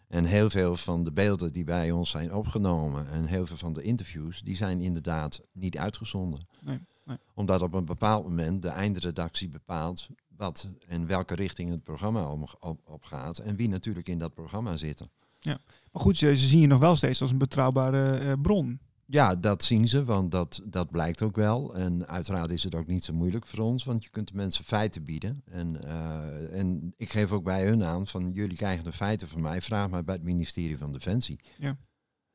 En 0.08 0.24
heel 0.24 0.50
veel 0.50 0.76
van 0.76 1.04
de 1.04 1.12
beelden 1.12 1.52
die 1.52 1.64
bij 1.64 1.90
ons 1.90 2.10
zijn 2.10 2.34
opgenomen 2.34 3.10
en 3.10 3.24
heel 3.24 3.46
veel 3.46 3.56
van 3.56 3.72
de 3.72 3.82
interviews, 3.82 4.42
die 4.42 4.56
zijn 4.56 4.80
inderdaad 4.80 5.42
niet 5.52 5.78
uitgezonden. 5.78 6.46
Nee, 6.60 6.80
nee. 7.04 7.16
Omdat 7.34 7.62
op 7.62 7.74
een 7.74 7.84
bepaald 7.84 8.24
moment 8.24 8.62
de 8.62 8.68
eindredactie 8.68 9.48
bepaalt 9.48 10.08
wat 10.36 10.68
en 10.88 11.06
welke 11.06 11.34
richting 11.34 11.70
het 11.70 11.82
programma 11.82 12.30
op, 12.30 12.56
op, 12.60 12.80
op 12.88 13.04
gaat 13.04 13.38
en 13.38 13.56
wie 13.56 13.68
natuurlijk 13.68 14.08
in 14.08 14.18
dat 14.18 14.34
programma 14.34 14.76
zitten. 14.76 15.10
Ja, 15.46 15.58
maar 15.92 16.02
goed, 16.02 16.18
ze, 16.18 16.36
ze 16.36 16.46
zien 16.46 16.60
je 16.60 16.66
nog 16.66 16.80
wel 16.80 16.96
steeds 16.96 17.20
als 17.20 17.30
een 17.30 17.38
betrouwbare 17.38 18.24
uh, 18.24 18.32
bron. 18.42 18.80
Ja, 19.08 19.34
dat 19.34 19.64
zien 19.64 19.88
ze, 19.88 20.04
want 20.04 20.30
dat, 20.30 20.60
dat 20.64 20.90
blijkt 20.90 21.22
ook 21.22 21.36
wel. 21.36 21.74
En 21.74 22.08
uiteraard 22.08 22.50
is 22.50 22.62
het 22.62 22.74
ook 22.74 22.86
niet 22.86 23.04
zo 23.04 23.12
moeilijk 23.12 23.46
voor 23.46 23.64
ons, 23.64 23.84
want 23.84 24.04
je 24.04 24.10
kunt 24.10 24.28
de 24.28 24.34
mensen 24.34 24.64
feiten 24.64 25.04
bieden. 25.04 25.42
En, 25.44 25.80
uh, 25.84 26.58
en 26.58 26.94
ik 26.96 27.10
geef 27.10 27.32
ook 27.32 27.44
bij 27.44 27.66
hun 27.66 27.84
aan 27.84 28.06
van 28.06 28.32
jullie 28.32 28.56
krijgen 28.56 28.84
de 28.84 28.92
feiten 28.92 29.28
van 29.28 29.40
mij, 29.40 29.62
vraag 29.62 29.88
maar 29.88 30.04
bij 30.04 30.14
het 30.14 30.24
ministerie 30.24 30.78
van 30.78 30.92
Defensie. 30.92 31.40
Ja. 31.58 31.76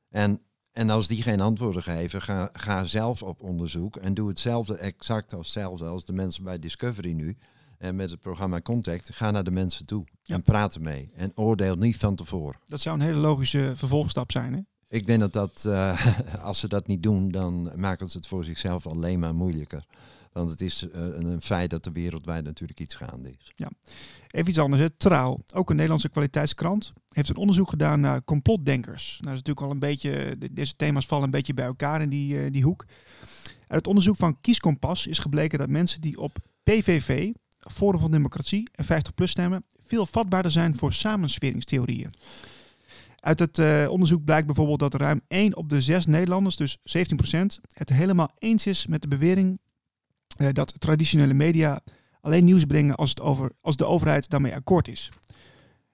En, 0.10 0.42
en 0.72 0.90
als 0.90 1.08
die 1.08 1.22
geen 1.22 1.42
antwoorden 1.42 1.84
geven, 1.84 2.22
ga, 2.22 2.50
ga 2.54 2.86
zelf 2.86 3.24
op 3.24 3.42
onderzoek 3.42 3.96
en 3.96 4.14
doe 4.14 4.28
hetzelfde, 4.30 4.76
exact 4.78 5.34
als 5.34 5.54
hetzelfde 5.54 5.86
als 5.86 6.06
de 6.06 6.14
mensen 6.14 6.44
bij 6.44 6.60
Discovery 6.60 7.12
nu. 7.12 7.38
En 7.82 7.96
met 7.96 8.10
het 8.10 8.22
programma 8.22 8.62
Contact, 8.62 9.14
ga 9.14 9.32
naar 9.32 9.44
de 9.44 9.52
mensen 9.52 9.86
toe 9.86 10.06
en 10.26 10.42
praat 10.42 10.76
ermee. 10.76 11.12
En 11.16 11.32
oordeel 11.36 11.76
niet 11.76 11.98
van 11.98 12.16
tevoren. 12.16 12.60
Dat 12.68 12.82
zou 12.82 12.96
een 13.00 13.06
hele 13.06 13.18
logische 13.18 13.72
vervolgstap 13.76 14.32
zijn, 14.32 14.54
hè? 14.54 14.60
Ik 14.88 15.08
denk 15.08 15.20
dat, 15.20 15.34
dat 15.34 15.64
uh, 15.68 16.08
als 16.44 16.60
ze 16.60 16.68
dat 16.68 16.88
niet 16.88 17.04
doen, 17.04 17.30
dan 17.30 17.72
maken 17.76 18.10
ze 18.10 18.18
het 18.18 18.28
voor 18.28 18.46
zichzelf 18.46 18.88
alleen 18.88 19.20
maar 19.20 19.36
moeilijker. 19.36 19.86
Want 20.32 20.52
het 20.52 20.62
is 20.62 20.84
uh, 20.84 20.92
een 20.94 21.42
feit 21.42 21.70
dat 21.70 21.86
er 21.86 21.92
wereldwijd 21.92 22.44
natuurlijk 22.44 22.80
iets 22.80 22.96
gaande 22.96 23.30
is. 23.30 23.52
Ja. 23.56 23.70
Even 24.28 24.50
iets 24.50 24.60
anders. 24.60 24.82
Hè. 24.82 24.90
Trouw, 24.90 25.40
ook 25.54 25.70
een 25.70 25.76
Nederlandse 25.76 26.10
kwaliteitskrant, 26.10 26.94
heeft 27.10 27.30
een 27.30 27.36
onderzoek 27.36 27.70
gedaan 27.70 28.00
naar 28.00 28.24
complotdenkers. 28.24 29.18
Nou, 29.22 29.36
dat 29.36 29.48
is 29.48 29.48
natuurlijk 29.48 29.66
al 29.66 29.72
een 29.72 29.80
beetje, 29.80 30.38
deze 30.52 30.76
thema's 30.76 31.06
vallen 31.06 31.24
een 31.24 31.32
beetje 31.32 31.54
bij 31.54 31.66
elkaar 31.66 32.02
in 32.02 32.10
die, 32.10 32.36
uh, 32.36 32.52
die 32.52 32.64
hoek. 32.64 32.86
Uit 33.60 33.80
het 33.80 33.88
onderzoek 33.88 34.16
van 34.16 34.42
Kieskompas 34.42 35.08
is 35.08 35.20
gebleken 35.20 35.60
dat 35.60 35.70
mensen 35.70 36.02
die 36.02 36.20
op 36.20 36.38
PVV, 36.64 37.32
Forum 37.72 38.00
van 38.00 38.12
Democratie 38.12 38.70
en 38.72 38.86
50PLUS 38.86 39.24
stemmen 39.24 39.64
veel 39.84 40.06
vatbaarder 40.06 40.52
zijn 40.52 40.76
voor 40.76 40.94
samensweringstheorieën. 40.94 42.14
Uit 43.20 43.40
het 43.40 43.58
uh, 43.58 43.90
onderzoek 43.90 44.24
blijkt 44.24 44.46
bijvoorbeeld 44.46 44.80
dat 44.80 44.94
ruim 44.94 45.22
1 45.28 45.56
op 45.56 45.70
de 45.70 45.82
6 45.82 46.06
Nederlanders, 46.06 46.56
dus 46.56 46.78
17%, 46.78 46.82
het 47.74 47.90
helemaal 47.90 48.32
eens 48.38 48.68
is 48.68 48.88
met 48.88 49.02
de 49.02 49.08
bewering 49.08 49.60
uh, 50.38 50.48
dat 50.52 50.80
traditionele 50.80 51.34
media 51.34 51.82
alleen 52.22 52.44
nieuws 52.44 52.66
brengen 52.66 52.96
als, 52.96 53.10
het 53.10 53.22
over, 53.22 53.52
als 53.62 53.76
de 53.76 53.86
overheid 53.86 54.30
daarmee 54.30 54.56
akkoord 54.56 54.88
is. 54.88 55.10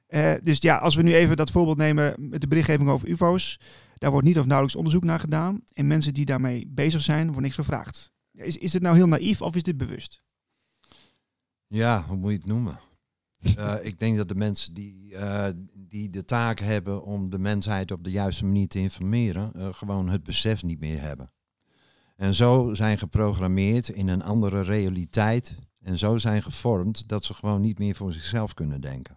Uh, 0.10 0.32
dus 0.42 0.62
ja, 0.62 0.78
als 0.78 0.96
we 0.96 1.04
nu 1.04 1.16
even 1.16 1.38
dat 1.38 1.52
voorbeeld 1.52 1.78
nemen 1.78 2.16
met 2.18 2.42
de 2.42 2.48
berichtgeving 2.48 2.90
over 2.90 3.08
UFO's, 3.08 3.60
daar 3.94 4.12
wordt 4.12 4.28
niet 4.28 4.40
of 4.40 4.46
nauwelijks 4.46 4.78
onderzoek 4.78 5.04
naar 5.04 5.20
gedaan. 5.20 5.62
En 5.74 5.88
mensen 5.88 6.14
die 6.14 6.26
daarmee 6.26 6.68
bezig 6.68 7.02
zijn, 7.02 7.26
wordt 7.26 7.42
niks 7.42 7.56
gevraagd. 7.56 8.12
Is, 8.34 8.58
is 8.58 8.72
dit 8.72 8.82
nou 8.82 8.96
heel 8.96 9.08
naïef 9.08 9.42
of 9.42 9.56
is 9.56 9.64
dit 9.64 9.78
bewust? 9.78 10.22
Ja, 11.68 12.06
hoe 12.08 12.18
moet 12.18 12.32
je 12.32 12.38
het 12.38 12.46
noemen? 12.46 12.80
uh, 13.58 13.76
ik 13.82 14.00
denk 14.00 14.18
dat 14.18 14.28
de 14.28 14.36
mensen 14.36 14.74
die, 14.74 15.10
uh, 15.12 15.48
die 15.74 16.10
de 16.10 16.26
taak 16.26 16.60
hebben 16.60 17.04
om 17.04 17.30
de 17.30 17.40
mensheid 17.40 17.92
op 17.92 18.04
de 18.04 18.12
juiste 18.12 18.46
manier 18.46 18.68
te 18.68 18.80
informeren, 18.80 19.52
uh, 19.56 19.74
gewoon 19.74 20.10
het 20.10 20.24
besef 20.24 20.64
niet 20.64 20.80
meer 20.80 21.02
hebben. 21.02 21.32
En 22.16 22.34
zo 22.34 22.74
zijn 22.74 22.98
geprogrammeerd 22.98 23.90
in 23.90 24.08
een 24.08 24.24
andere 24.24 24.62
realiteit 24.62 25.56
en 25.82 25.98
zo 25.98 26.18
zijn 26.18 26.44
gevormd 26.44 27.08
dat 27.08 27.24
ze 27.24 27.34
gewoon 27.34 27.62
niet 27.62 27.80
meer 27.80 27.96
voor 27.96 28.14
zichzelf 28.14 28.54
kunnen 28.54 28.82
denken. 28.82 29.16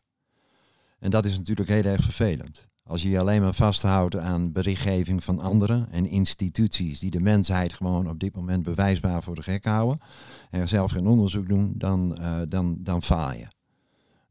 En 0.99 1.11
dat 1.11 1.25
is 1.25 1.37
natuurlijk 1.37 1.69
heel 1.69 1.85
erg 1.85 2.03
vervelend. 2.03 2.70
Als 2.91 3.03
je 3.03 3.11
je 3.11 3.19
alleen 3.19 3.43
maar 3.43 3.55
vasthoudt 3.55 4.17
aan 4.17 4.53
berichtgeving 4.53 5.25
van 5.25 5.39
anderen 5.39 5.89
en 5.91 6.07
instituties 6.07 6.99
die 6.99 7.11
de 7.11 7.21
mensheid 7.21 7.73
gewoon 7.73 8.09
op 8.09 8.21
dit 8.21 8.35
moment 8.35 8.63
bewijsbaar 8.63 9.23
voor 9.23 9.35
de 9.35 9.43
gek 9.43 9.65
houden 9.65 10.03
en 10.51 10.69
zelf 10.69 10.91
geen 10.91 11.07
onderzoek 11.07 11.49
doen, 11.49 11.73
dan, 11.77 12.17
uh, 12.21 12.41
dan, 12.49 12.77
dan 12.79 13.03
faal 13.03 13.33
je. 13.33 13.47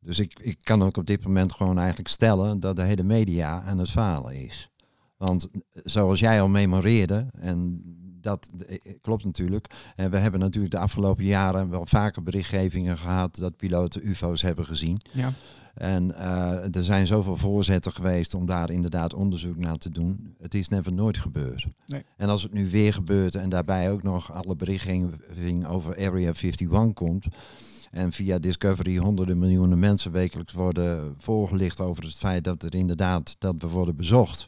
Dus 0.01 0.19
ik, 0.19 0.39
ik 0.39 0.57
kan 0.63 0.83
ook 0.83 0.97
op 0.97 1.05
dit 1.05 1.23
moment 1.23 1.53
gewoon 1.53 1.77
eigenlijk 1.77 2.09
stellen 2.09 2.59
dat 2.59 2.75
de 2.75 2.83
hele 2.83 3.03
media 3.03 3.61
aan 3.61 3.77
het 3.77 3.89
falen 3.89 4.35
is. 4.35 4.69
Want 5.17 5.47
zoals 5.71 6.19
jij 6.19 6.41
al 6.41 6.47
memoreerde, 6.47 7.27
en 7.33 7.81
dat 8.21 8.49
klopt 9.01 9.23
natuurlijk. 9.23 9.67
En 9.95 10.11
we 10.11 10.17
hebben 10.17 10.39
natuurlijk 10.39 10.73
de 10.73 10.79
afgelopen 10.79 11.25
jaren 11.25 11.69
wel 11.69 11.85
vaker 11.85 12.23
berichtgevingen 12.23 12.97
gehad 12.97 13.35
dat 13.35 13.57
piloten 13.57 14.07
UFO's 14.07 14.41
hebben 14.41 14.65
gezien. 14.65 15.01
Ja. 15.11 15.33
En 15.79 16.11
uh, 16.17 16.75
er 16.75 16.83
zijn 16.83 17.07
zoveel 17.07 17.37
voorzetten 17.37 17.91
geweest 17.91 18.33
om 18.33 18.45
daar 18.45 18.69
inderdaad 18.69 19.13
onderzoek 19.13 19.57
naar 19.57 19.77
te 19.77 19.89
doen. 19.89 20.35
Het 20.41 20.53
is 20.53 20.67
never 20.67 20.93
nooit 20.93 21.17
gebeurd. 21.17 21.67
Nee. 21.87 22.03
En 22.17 22.29
als 22.29 22.43
het 22.43 22.53
nu 22.53 22.69
weer 22.69 22.93
gebeurt 22.93 23.35
en 23.35 23.49
daarbij 23.49 23.91
ook 23.91 24.03
nog 24.03 24.33
alle 24.33 24.55
berichtgeving 24.55 25.67
over 25.67 25.91
Area 25.91 26.33
51 26.33 26.93
komt. 26.93 27.25
En 27.91 28.11
via 28.11 28.39
Discovery 28.39 28.97
honderden 28.97 29.39
miljoenen 29.39 29.79
mensen 29.79 30.11
wekelijks 30.11 30.53
worden 30.53 31.15
voorgelicht 31.17 31.79
over 31.79 32.03
het 32.03 32.13
feit 32.13 32.43
dat 32.43 32.63
er 32.63 32.75
inderdaad 32.75 33.35
dat 33.37 33.55
we 33.59 33.67
worden 33.67 33.95
bezocht. 33.95 34.45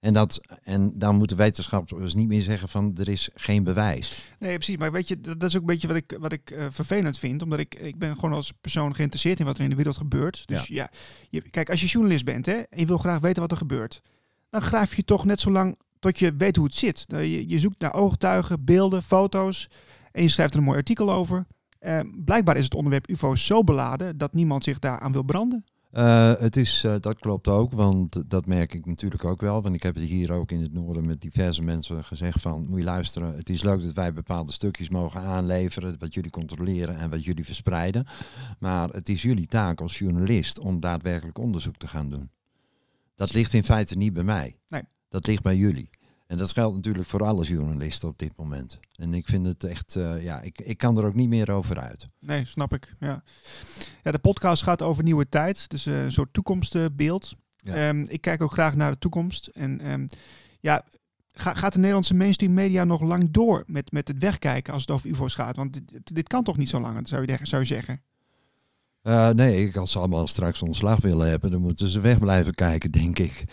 En, 0.00 0.14
dat, 0.14 0.40
en 0.62 0.98
dan 0.98 1.16
moeten 1.16 1.36
wetenschappers 1.36 2.14
niet 2.14 2.28
meer 2.28 2.40
zeggen 2.40 2.68
van 2.68 2.96
er 2.96 3.08
is 3.08 3.28
geen 3.34 3.64
bewijs. 3.64 4.32
Nee, 4.38 4.54
precies. 4.54 4.76
Maar 4.76 4.92
weet 4.92 5.08
je, 5.08 5.20
dat 5.20 5.42
is 5.42 5.54
ook 5.54 5.60
een 5.60 5.66
beetje 5.66 5.88
wat 5.88 5.96
ik, 5.96 6.16
wat 6.20 6.32
ik 6.32 6.50
uh, 6.50 6.66
vervelend 6.70 7.18
vind. 7.18 7.42
Omdat 7.42 7.58
ik, 7.58 7.74
ik 7.74 7.98
ben 7.98 8.14
gewoon 8.14 8.32
als 8.32 8.52
persoon 8.60 8.94
geïnteresseerd 8.94 9.38
in 9.38 9.44
wat 9.44 9.56
er 9.56 9.64
in 9.64 9.70
de 9.70 9.76
wereld 9.76 9.96
gebeurt. 9.96 10.46
Dus 10.46 10.66
ja, 10.66 10.74
ja 10.74 10.90
je, 11.30 11.50
kijk, 11.50 11.70
als 11.70 11.80
je 11.80 11.86
journalist 11.86 12.24
bent 12.24 12.46
hè, 12.46 12.52
en 12.52 12.80
je 12.80 12.86
wil 12.86 12.98
graag 12.98 13.20
weten 13.20 13.42
wat 13.42 13.50
er 13.50 13.56
gebeurt. 13.56 14.02
Dan 14.50 14.62
graaf 14.62 14.94
je 14.94 15.04
toch 15.04 15.24
net 15.24 15.40
zo 15.40 15.50
lang 15.50 15.78
tot 15.98 16.18
je 16.18 16.34
weet 16.36 16.56
hoe 16.56 16.64
het 16.64 16.74
zit. 16.74 17.04
Je, 17.08 17.48
je 17.48 17.58
zoekt 17.58 17.80
naar 17.80 17.94
oogtuigen, 17.94 18.64
beelden, 18.64 19.02
foto's. 19.02 19.68
En 20.12 20.22
je 20.22 20.28
schrijft 20.28 20.52
er 20.52 20.58
een 20.58 20.64
mooi 20.64 20.78
artikel 20.78 21.12
over. 21.12 21.46
Uh, 21.80 22.00
blijkbaar 22.24 22.56
is 22.56 22.64
het 22.64 22.74
onderwerp 22.74 23.10
UFO's 23.10 23.46
zo 23.46 23.64
beladen 23.64 24.18
dat 24.18 24.34
niemand 24.34 24.64
zich 24.64 24.78
daaraan 24.78 25.12
wil 25.12 25.22
branden. 25.22 25.64
Uh, 25.92 26.34
het 26.38 26.56
is, 26.56 26.84
uh, 26.84 26.94
dat 27.00 27.18
klopt 27.18 27.48
ook, 27.48 27.72
want 27.72 28.30
dat 28.30 28.46
merk 28.46 28.74
ik 28.74 28.86
natuurlijk 28.86 29.24
ook 29.24 29.40
wel. 29.40 29.62
Want 29.62 29.74
ik 29.74 29.82
heb 29.82 29.94
het 29.94 30.04
hier 30.04 30.32
ook 30.32 30.50
in 30.50 30.62
het 30.62 30.72
noorden 30.72 31.06
met 31.06 31.20
diverse 31.20 31.62
mensen 31.62 32.04
gezegd 32.04 32.40
van... 32.40 32.66
moet 32.68 32.78
je 32.78 32.84
luisteren, 32.84 33.36
het 33.36 33.50
is 33.50 33.62
leuk 33.62 33.82
dat 33.82 33.92
wij 33.92 34.12
bepaalde 34.12 34.52
stukjes 34.52 34.88
mogen 34.88 35.20
aanleveren... 35.20 35.96
wat 35.98 36.14
jullie 36.14 36.30
controleren 36.30 36.96
en 36.96 37.10
wat 37.10 37.24
jullie 37.24 37.44
verspreiden. 37.44 38.06
Maar 38.58 38.88
het 38.88 39.08
is 39.08 39.22
jullie 39.22 39.46
taak 39.46 39.80
als 39.80 39.98
journalist 39.98 40.58
om 40.58 40.80
daadwerkelijk 40.80 41.38
onderzoek 41.38 41.76
te 41.76 41.88
gaan 41.88 42.10
doen. 42.10 42.30
Dat 43.14 43.32
ligt 43.32 43.54
in 43.54 43.64
feite 43.64 43.96
niet 43.96 44.12
bij 44.12 44.24
mij. 44.24 44.56
Nee. 44.68 44.82
Dat 45.08 45.26
ligt 45.26 45.42
bij 45.42 45.56
jullie. 45.56 45.90
En 46.28 46.36
dat 46.36 46.52
geldt 46.52 46.76
natuurlijk 46.76 47.06
voor 47.06 47.24
alle 47.24 47.44
journalisten 47.44 48.08
op 48.08 48.18
dit 48.18 48.36
moment. 48.36 48.78
En 48.94 49.14
ik 49.14 49.26
vind 49.26 49.46
het 49.46 49.64
echt, 49.64 49.94
uh, 49.94 50.22
ja, 50.22 50.40
ik, 50.40 50.60
ik 50.60 50.78
kan 50.78 50.98
er 50.98 51.04
ook 51.04 51.14
niet 51.14 51.28
meer 51.28 51.50
over 51.50 51.78
uit. 51.78 52.06
Nee, 52.20 52.44
snap 52.44 52.72
ik. 52.72 52.92
Ja, 53.00 53.22
ja 54.02 54.10
de 54.10 54.18
podcast 54.18 54.62
gaat 54.62 54.82
over 54.82 55.04
nieuwe 55.04 55.28
tijd, 55.28 55.68
dus 55.68 55.86
uh, 55.86 56.02
een 56.04 56.12
soort 56.12 56.32
toekomstbeeld. 56.32 57.34
Ja. 57.56 57.88
Um, 57.88 58.04
ik 58.08 58.20
kijk 58.20 58.42
ook 58.42 58.52
graag 58.52 58.74
naar 58.74 58.90
de 58.90 58.98
toekomst. 58.98 59.46
En 59.46 59.90
um, 59.90 60.08
ja, 60.60 60.84
ga, 61.32 61.54
gaat 61.54 61.72
de 61.72 61.78
Nederlandse 61.78 62.14
mainstream 62.14 62.54
media 62.54 62.84
nog 62.84 63.02
lang 63.02 63.30
door 63.30 63.64
met, 63.66 63.92
met 63.92 64.08
het 64.08 64.18
wegkijken 64.18 64.72
als 64.72 64.82
het 64.82 64.90
over 64.90 65.10
UFO's 65.10 65.34
gaat? 65.34 65.56
Want 65.56 65.72
dit, 65.72 66.14
dit 66.14 66.28
kan 66.28 66.44
toch 66.44 66.56
niet 66.56 66.68
zo 66.68 66.80
lang, 66.80 67.08
zou 67.08 67.22
je, 67.26 67.38
zou 67.42 67.62
je 67.62 67.68
zeggen? 67.68 68.02
Uh, 69.02 69.28
nee, 69.28 69.78
als 69.78 69.90
ze 69.90 69.98
allemaal 69.98 70.26
straks 70.26 70.62
ontslag 70.62 71.00
willen 71.00 71.28
hebben, 71.28 71.50
dan 71.50 71.60
moeten 71.60 71.88
ze 71.88 72.00
weg 72.00 72.18
blijven 72.18 72.54
kijken, 72.54 72.90
denk 72.90 73.18
ik. 73.18 73.44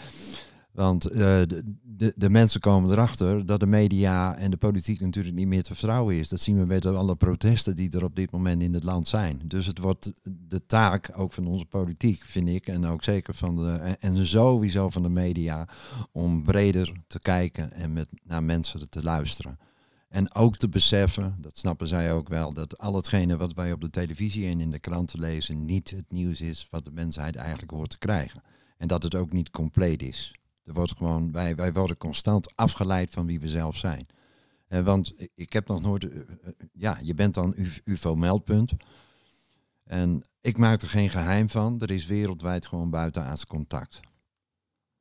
Want 0.75 1.11
uh, 1.11 1.17
de, 1.17 2.13
de 2.15 2.29
mensen 2.29 2.59
komen 2.59 2.91
erachter 2.91 3.45
dat 3.45 3.59
de 3.59 3.65
media 3.65 4.37
en 4.37 4.51
de 4.51 4.57
politiek 4.57 4.99
natuurlijk 4.99 5.35
niet 5.35 5.47
meer 5.47 5.63
te 5.63 5.75
vertrouwen 5.75 6.15
is. 6.15 6.29
Dat 6.29 6.39
zien 6.39 6.59
we 6.59 6.65
bij 6.65 6.81
alle 6.81 7.15
protesten 7.15 7.75
die 7.75 7.91
er 7.91 8.03
op 8.03 8.15
dit 8.15 8.31
moment 8.31 8.61
in 8.61 8.73
het 8.73 8.83
land 8.83 9.07
zijn. 9.07 9.41
Dus 9.43 9.65
het 9.65 9.79
wordt 9.79 10.11
de 10.47 10.65
taak 10.65 11.11
ook 11.15 11.33
van 11.33 11.47
onze 11.47 11.65
politiek, 11.65 12.23
vind 12.23 12.49
ik, 12.49 12.67
en 12.67 12.85
ook 12.85 13.03
zeker 13.03 13.33
van 13.33 13.55
de, 13.55 13.97
en 13.99 14.25
sowieso 14.25 14.89
van 14.89 15.03
de 15.03 15.09
media, 15.09 15.67
om 16.11 16.43
breder 16.43 16.91
te 17.07 17.19
kijken 17.19 17.71
en 17.71 17.93
met, 17.93 18.09
naar 18.23 18.43
mensen 18.43 18.89
te 18.89 19.03
luisteren. 19.03 19.59
En 20.09 20.33
ook 20.33 20.57
te 20.57 20.69
beseffen, 20.69 21.35
dat 21.39 21.57
snappen 21.57 21.87
zij 21.87 22.13
ook 22.13 22.29
wel, 22.29 22.53
dat 22.53 22.77
al 22.77 22.95
hetgene 22.95 23.37
wat 23.37 23.53
wij 23.53 23.71
op 23.71 23.81
de 23.81 23.89
televisie 23.89 24.47
en 24.47 24.61
in 24.61 24.71
de 24.71 24.79
kranten 24.79 25.19
lezen 25.19 25.65
niet 25.65 25.89
het 25.89 26.11
nieuws 26.11 26.41
is 26.41 26.67
wat 26.69 26.85
de 26.85 26.91
mensheid 26.91 27.35
eigenlijk 27.35 27.71
hoort 27.71 27.89
te 27.89 27.97
krijgen. 27.97 28.41
En 28.77 28.87
dat 28.87 29.03
het 29.03 29.15
ook 29.15 29.31
niet 29.31 29.49
compleet 29.49 30.03
is. 30.03 30.33
Er 30.65 30.73
wordt 30.73 30.97
gewoon, 30.97 31.31
wij, 31.31 31.55
wij 31.55 31.73
worden 31.73 31.97
constant 31.97 32.55
afgeleid 32.55 33.09
van 33.09 33.25
wie 33.25 33.39
we 33.39 33.47
zelf 33.47 33.75
zijn. 33.75 34.07
Uh, 34.69 34.79
want 34.79 35.13
ik 35.35 35.53
heb 35.53 35.67
nog 35.67 35.81
nooit, 35.81 36.03
uh, 36.03 36.19
ja, 36.73 36.97
je 37.01 37.13
bent 37.13 37.33
dan 37.33 37.55
UFO-meldpunt. 37.83 38.71
En 39.83 40.21
ik 40.41 40.57
maak 40.57 40.81
er 40.81 40.89
geen 40.89 41.09
geheim 41.09 41.49
van. 41.49 41.81
Er 41.81 41.91
is 41.91 42.05
wereldwijd 42.05 42.65
gewoon 42.65 42.89
buitenaards 42.89 43.45
contact. 43.45 43.99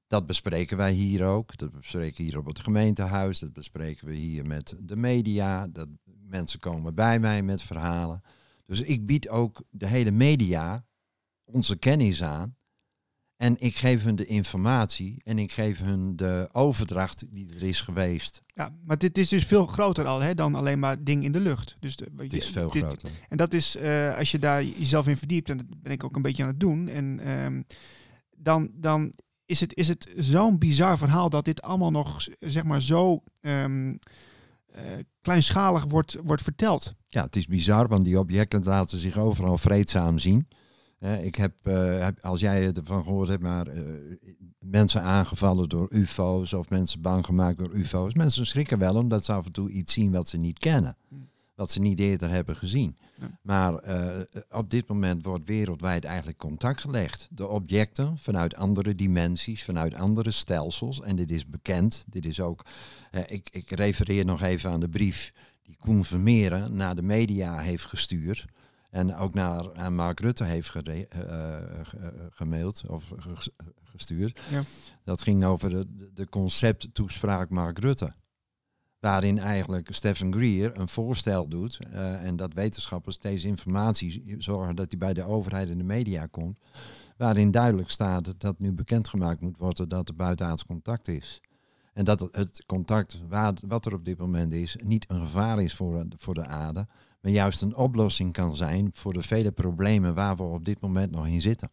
Dat 0.06 0.26
bespreken 0.26 0.76
wij 0.76 0.92
hier 0.92 1.24
ook. 1.24 1.56
Dat 1.56 1.72
bespreken 1.72 2.16
we 2.16 2.22
hier 2.22 2.38
op 2.38 2.46
het 2.46 2.60
gemeentehuis. 2.60 3.38
Dat 3.38 3.52
bespreken 3.52 4.06
we 4.06 4.14
hier 4.14 4.46
met 4.46 4.76
de 4.80 4.96
media. 4.96 5.66
Dat 5.66 5.88
mensen 6.28 6.60
komen 6.60 6.94
bij 6.94 7.18
mij 7.18 7.42
met 7.42 7.62
verhalen. 7.62 8.22
Dus 8.66 8.80
ik 8.80 9.06
bied 9.06 9.28
ook 9.28 9.62
de 9.70 9.86
hele 9.86 10.10
media 10.10 10.84
onze 11.44 11.76
kennis 11.76 12.22
aan. 12.22 12.56
En 13.36 13.56
ik 13.58 13.76
geef 13.76 14.02
hun 14.04 14.16
de 14.16 14.26
informatie 14.26 15.20
en 15.24 15.38
ik 15.38 15.52
geef 15.52 15.78
hun 15.78 16.16
de 16.16 16.48
overdracht 16.52 17.24
die 17.32 17.54
er 17.54 17.62
is 17.62 17.80
geweest. 17.80 18.42
Ja, 18.46 18.74
maar 18.84 18.98
dit 18.98 19.18
is 19.18 19.28
dus 19.28 19.44
veel 19.44 19.66
groter 19.66 20.04
al 20.04 20.20
hè, 20.20 20.34
dan 20.34 20.54
alleen 20.54 20.78
maar 20.78 21.04
ding 21.04 21.24
in 21.24 21.32
de 21.32 21.40
lucht. 21.40 21.76
Dus 21.80 21.96
de, 21.96 22.08
het 22.16 22.32
is 22.32 22.46
veel 22.46 22.68
groter. 22.68 23.10
En 23.28 23.36
dat 23.36 23.52
is, 23.52 23.76
uh, 23.76 24.16
als 24.16 24.30
je 24.30 24.38
daar 24.38 24.64
jezelf 24.64 25.08
in 25.08 25.16
verdiept, 25.16 25.50
en 25.50 25.56
dat 25.56 25.66
ben 25.82 25.92
ik 25.92 26.04
ook 26.04 26.16
een 26.16 26.22
beetje 26.22 26.42
aan 26.42 26.48
het 26.48 26.60
doen, 26.60 26.88
en 26.88 27.30
um, 27.30 27.64
dan, 28.36 28.70
dan 28.74 29.12
is 29.46 29.60
het, 29.60 29.74
is 29.74 29.88
het 29.88 30.12
zo'n 30.16 30.58
bizar 30.58 30.98
verhaal 30.98 31.30
dat 31.30 31.44
dit 31.44 31.62
allemaal 31.62 31.90
nog 31.90 32.26
zeg 32.38 32.64
maar 32.64 32.82
zo 32.82 33.22
um, 33.40 33.90
uh, 33.90 33.98
kleinschalig 35.20 35.84
wordt, 35.84 36.16
wordt 36.24 36.42
verteld. 36.42 36.94
Ja, 37.06 37.22
het 37.22 37.36
is 37.36 37.46
bizar, 37.46 37.88
want 37.88 38.04
die 38.04 38.18
objecten 38.18 38.62
laten 38.62 38.98
zich 38.98 39.18
overal 39.18 39.58
vreedzaam 39.58 40.18
zien. 40.18 40.48
Ik 41.12 41.34
heb, 41.34 41.54
uh, 41.64 42.00
heb, 42.00 42.18
als 42.20 42.40
jij 42.40 42.72
ervan 42.72 43.02
gehoord 43.02 43.28
hebt, 43.28 43.42
maar 43.42 43.68
uh, 43.68 43.82
mensen 44.58 45.02
aangevallen 45.02 45.68
door 45.68 45.86
UFO's 45.90 46.52
of 46.52 46.70
mensen 46.70 47.00
bang 47.00 47.24
gemaakt 47.24 47.58
door 47.58 47.74
UFO's. 47.74 48.14
Mensen 48.14 48.46
schrikken 48.46 48.78
wel 48.78 48.96
omdat 48.96 49.24
ze 49.24 49.32
af 49.32 49.46
en 49.46 49.52
toe 49.52 49.70
iets 49.70 49.92
zien 49.92 50.12
wat 50.12 50.28
ze 50.28 50.36
niet 50.36 50.58
kennen. 50.58 50.96
Hmm 51.08 51.32
wat 51.54 51.70
ze 51.70 51.80
niet 51.80 51.98
eerder 51.98 52.30
hebben 52.30 52.56
gezien. 52.56 52.96
Maar 53.42 53.88
uh, 53.88 54.20
op 54.50 54.70
dit 54.70 54.88
moment 54.88 55.24
wordt 55.24 55.48
wereldwijd 55.48 56.04
eigenlijk 56.04 56.38
contact 56.38 56.80
gelegd. 56.80 57.28
De 57.30 57.48
objecten 57.48 58.18
vanuit 58.18 58.56
andere 58.56 58.94
dimensies, 58.94 59.64
vanuit 59.64 59.94
andere 59.94 60.30
stelsels. 60.30 61.00
En 61.00 61.16
dit 61.16 61.30
is 61.30 61.46
bekend. 61.46 62.04
Dit 62.08 62.26
is 62.26 62.40
ook, 62.40 62.64
uh, 63.12 63.20
ik, 63.26 63.48
ik 63.50 63.70
refereer 63.70 64.24
nog 64.24 64.42
even 64.42 64.70
aan 64.70 64.80
de 64.80 64.88
brief 64.88 65.32
die 65.62 65.76
Koen 65.78 66.04
Vermeeren 66.04 66.76
naar 66.76 66.94
de 66.94 67.02
media 67.02 67.58
heeft 67.58 67.84
gestuurd. 67.84 68.46
En 68.94 69.14
ook 69.14 69.34
naar 69.34 69.74
aan 69.74 69.94
Mark 69.94 70.20
Rutte 70.20 70.44
heeft 70.44 70.70
gere, 70.70 71.08
uh, 71.16 71.80
gemaild 72.30 72.88
of 72.88 73.12
gestuurd. 73.84 74.40
Ja. 74.50 74.62
Dat 75.04 75.22
ging 75.22 75.44
over 75.44 75.70
de, 75.70 76.10
de 76.14 76.28
concepttoespraak 76.28 77.50
Mark 77.50 77.78
Rutte 77.78 78.12
waarin 79.00 79.38
eigenlijk 79.38 79.88
Stephen 79.94 80.32
Greer 80.32 80.78
een 80.78 80.88
voorstel 80.88 81.48
doet 81.48 81.78
uh, 81.92 82.24
en 82.24 82.36
dat 82.36 82.54
wetenschappers 82.54 83.18
deze 83.18 83.46
informatie 83.46 84.34
zorgen 84.38 84.76
dat 84.76 84.90
die 84.90 84.98
bij 84.98 85.14
de 85.14 85.24
overheid 85.24 85.68
en 85.68 85.78
de 85.78 85.84
media 85.84 86.26
komt, 86.26 86.58
waarin 87.16 87.50
duidelijk 87.50 87.90
staat 87.90 88.40
dat 88.40 88.58
nu 88.58 88.72
bekendgemaakt 88.72 89.40
moet 89.40 89.58
worden 89.58 89.88
dat 89.88 90.08
er 90.08 90.14
buitenaards 90.14 90.66
contact 90.66 91.08
is. 91.08 91.40
En 91.92 92.04
dat 92.04 92.28
het 92.32 92.64
contact 92.66 93.20
wat 93.66 93.86
er 93.86 93.94
op 93.94 94.04
dit 94.04 94.18
moment 94.18 94.52
is 94.52 94.76
niet 94.84 95.04
een 95.08 95.20
gevaar 95.20 95.62
is 95.62 95.74
voor, 95.74 96.06
voor 96.16 96.34
de 96.34 96.46
aarde, 96.46 96.86
maar 97.24 97.32
juist 97.32 97.62
een 97.62 97.76
oplossing 97.76 98.32
kan 98.32 98.56
zijn 98.56 98.90
voor 98.92 99.12
de 99.12 99.22
vele 99.22 99.52
problemen 99.52 100.14
waar 100.14 100.36
we 100.36 100.42
op 100.42 100.64
dit 100.64 100.80
moment 100.80 101.10
nog 101.10 101.26
in 101.26 101.40
zitten. 101.40 101.70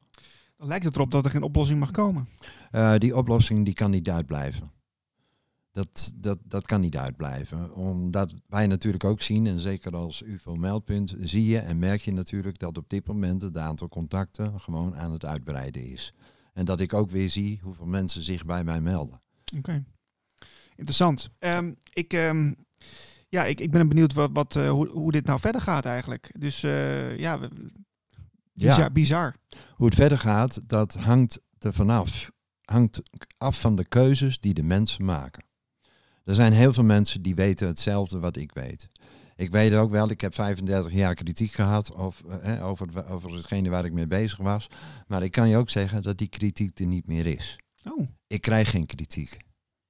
Dan 0.58 0.68
lijkt 0.68 0.86
het 0.86 0.96
erop 0.96 1.12
dat 1.12 1.26
er 1.26 1.32
geen 1.32 1.44
oplossing 1.44 1.80
mag 1.80 1.92
komen. 1.92 2.28
Uh, 2.72 2.96
die 2.96 3.16
oplossing 3.16 3.66
die 3.66 3.74
kan 3.74 3.92
niet 3.92 4.10
uitblijven. 4.10 4.72
Dat, 5.72 6.14
dat, 6.18 6.38
dat 6.44 6.66
kan 6.66 6.82
niet 6.82 6.98
uitblijven. 6.98 7.74
Omdat 7.76 8.34
wij 8.48 8.68
natuurlijk 8.68 9.04
ook 9.04 9.22
zien, 9.22 9.48
en 9.48 9.60
zeker 9.60 9.96
als 9.96 10.22
UFO-meldpunt, 10.22 11.16
zie 11.20 11.46
je 11.46 11.60
en 11.60 11.80
merk 11.80 12.02
je 12.02 12.14
natuurlijk 12.14 12.60
dat 12.60 12.78
op 12.78 12.90
dit 12.90 13.08
moment 13.08 13.42
het 13.42 13.58
aantal 13.58 13.90
contacten 13.90 14.60
gewoon 14.60 14.96
aan 14.96 15.12
het 15.12 15.26
uitbreiden 15.26 15.86
is. 15.86 16.14
En 16.54 16.66
dat 16.66 16.80
ik 16.80 16.94
ook 16.94 17.10
weer 17.10 17.30
zie 17.30 17.60
hoeveel 17.62 17.86
mensen 17.86 18.24
zich 18.24 18.46
bij 18.46 18.64
mij 18.64 18.82
melden. 18.82 19.22
Oké, 19.58 19.84
interessant. 20.76 21.30
Um, 21.40 21.78
ik, 21.94 22.14
um, 22.14 22.56
ja, 23.32 23.46
ik, 23.46 23.60
ik 23.60 23.72
ben 23.72 23.88
benieuwd 23.88 24.14
wat, 24.14 24.30
wat, 24.34 24.56
uh, 24.56 24.70
hoe, 24.70 24.88
hoe 24.88 25.12
dit 25.12 25.26
nou 25.26 25.40
verder 25.40 25.62
gaat 25.62 25.86
eigenlijk. 25.86 26.32
Dus 26.40 26.64
uh, 26.64 27.18
ja, 27.18 27.40
bizar, 28.54 28.80
ja, 28.80 28.90
bizar. 28.90 29.36
Hoe 29.76 29.86
het 29.86 29.96
verder 29.96 30.18
gaat, 30.18 30.60
dat 30.70 30.96
hangt 30.96 31.40
er 31.60 31.74
vanaf. 31.74 32.32
Hangt 32.62 33.02
af 33.38 33.60
van 33.60 33.76
de 33.76 33.88
keuzes 33.88 34.40
die 34.40 34.54
de 34.54 34.64
mensen 34.64 35.06
maken. 35.06 35.44
Er 36.24 36.36
zijn 36.36 36.54
heel 36.54 36.74
veel 36.74 36.84
mensen 36.84 37.22
die 37.22 37.36
weten 37.36 37.68
hetzelfde 37.68 38.20
wat 38.20 38.36
ik 38.36 38.54
weet. 38.54 38.88
Ik 39.36 39.52
weet 39.52 39.74
ook 39.74 39.92
wel, 39.92 40.10
ik 40.10 40.22
heb 40.22 40.34
35 40.34 40.92
jaar 40.92 41.14
kritiek 41.14 41.52
gehad 41.52 41.96
over, 41.96 42.40
eh, 42.40 42.68
over, 42.68 43.10
over 43.10 43.34
hetgene 43.34 43.70
waar 43.70 43.86
ik 43.86 43.94
mee 43.94 44.08
bezig 44.08 44.38
was. 44.38 44.68
Maar 45.08 45.24
ik 45.24 45.32
kan 45.32 45.50
je 45.50 45.58
ook 45.58 45.70
zeggen 45.70 46.02
dat 46.02 46.18
die 46.18 46.30
kritiek 46.30 46.80
er 46.80 46.86
niet 46.86 47.08
meer 47.08 47.26
is. 47.26 47.60
Oh. 47.84 48.08
Ik 48.28 48.42
krijg 48.42 48.70
geen 48.70 48.86
kritiek. 48.86 49.38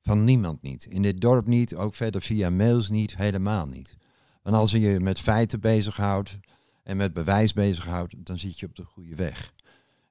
Van 0.01 0.23
niemand 0.23 0.61
niet. 0.61 0.85
In 0.85 1.01
dit 1.01 1.21
dorp 1.21 1.47
niet, 1.47 1.75
ook 1.75 1.95
verder 1.95 2.21
via 2.21 2.49
mails 2.49 2.89
niet, 2.89 3.17
helemaal 3.17 3.65
niet. 3.67 3.97
Want 4.41 4.55
als 4.55 4.71
je 4.71 4.79
je 4.79 4.99
met 4.99 5.19
feiten 5.19 5.59
bezighoudt 5.59 6.39
en 6.83 6.97
met 6.97 7.13
bewijs 7.13 7.53
bezighoudt, 7.53 8.15
dan 8.17 8.39
zit 8.39 8.59
je 8.59 8.65
op 8.65 8.75
de 8.75 8.83
goede 8.83 9.15
weg. 9.15 9.53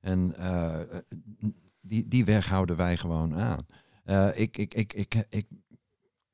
En 0.00 0.35
uh, 0.38 0.81
die, 1.81 2.09
die 2.09 2.24
weg 2.24 2.48
houden 2.48 2.76
wij 2.76 2.96
gewoon 2.96 3.35
aan. 3.35 3.66
Uh, 4.05 4.29
ik, 4.35 4.57
ik, 4.57 4.74
ik, 4.74 4.94
ik, 4.94 5.24
ik, 5.29 5.46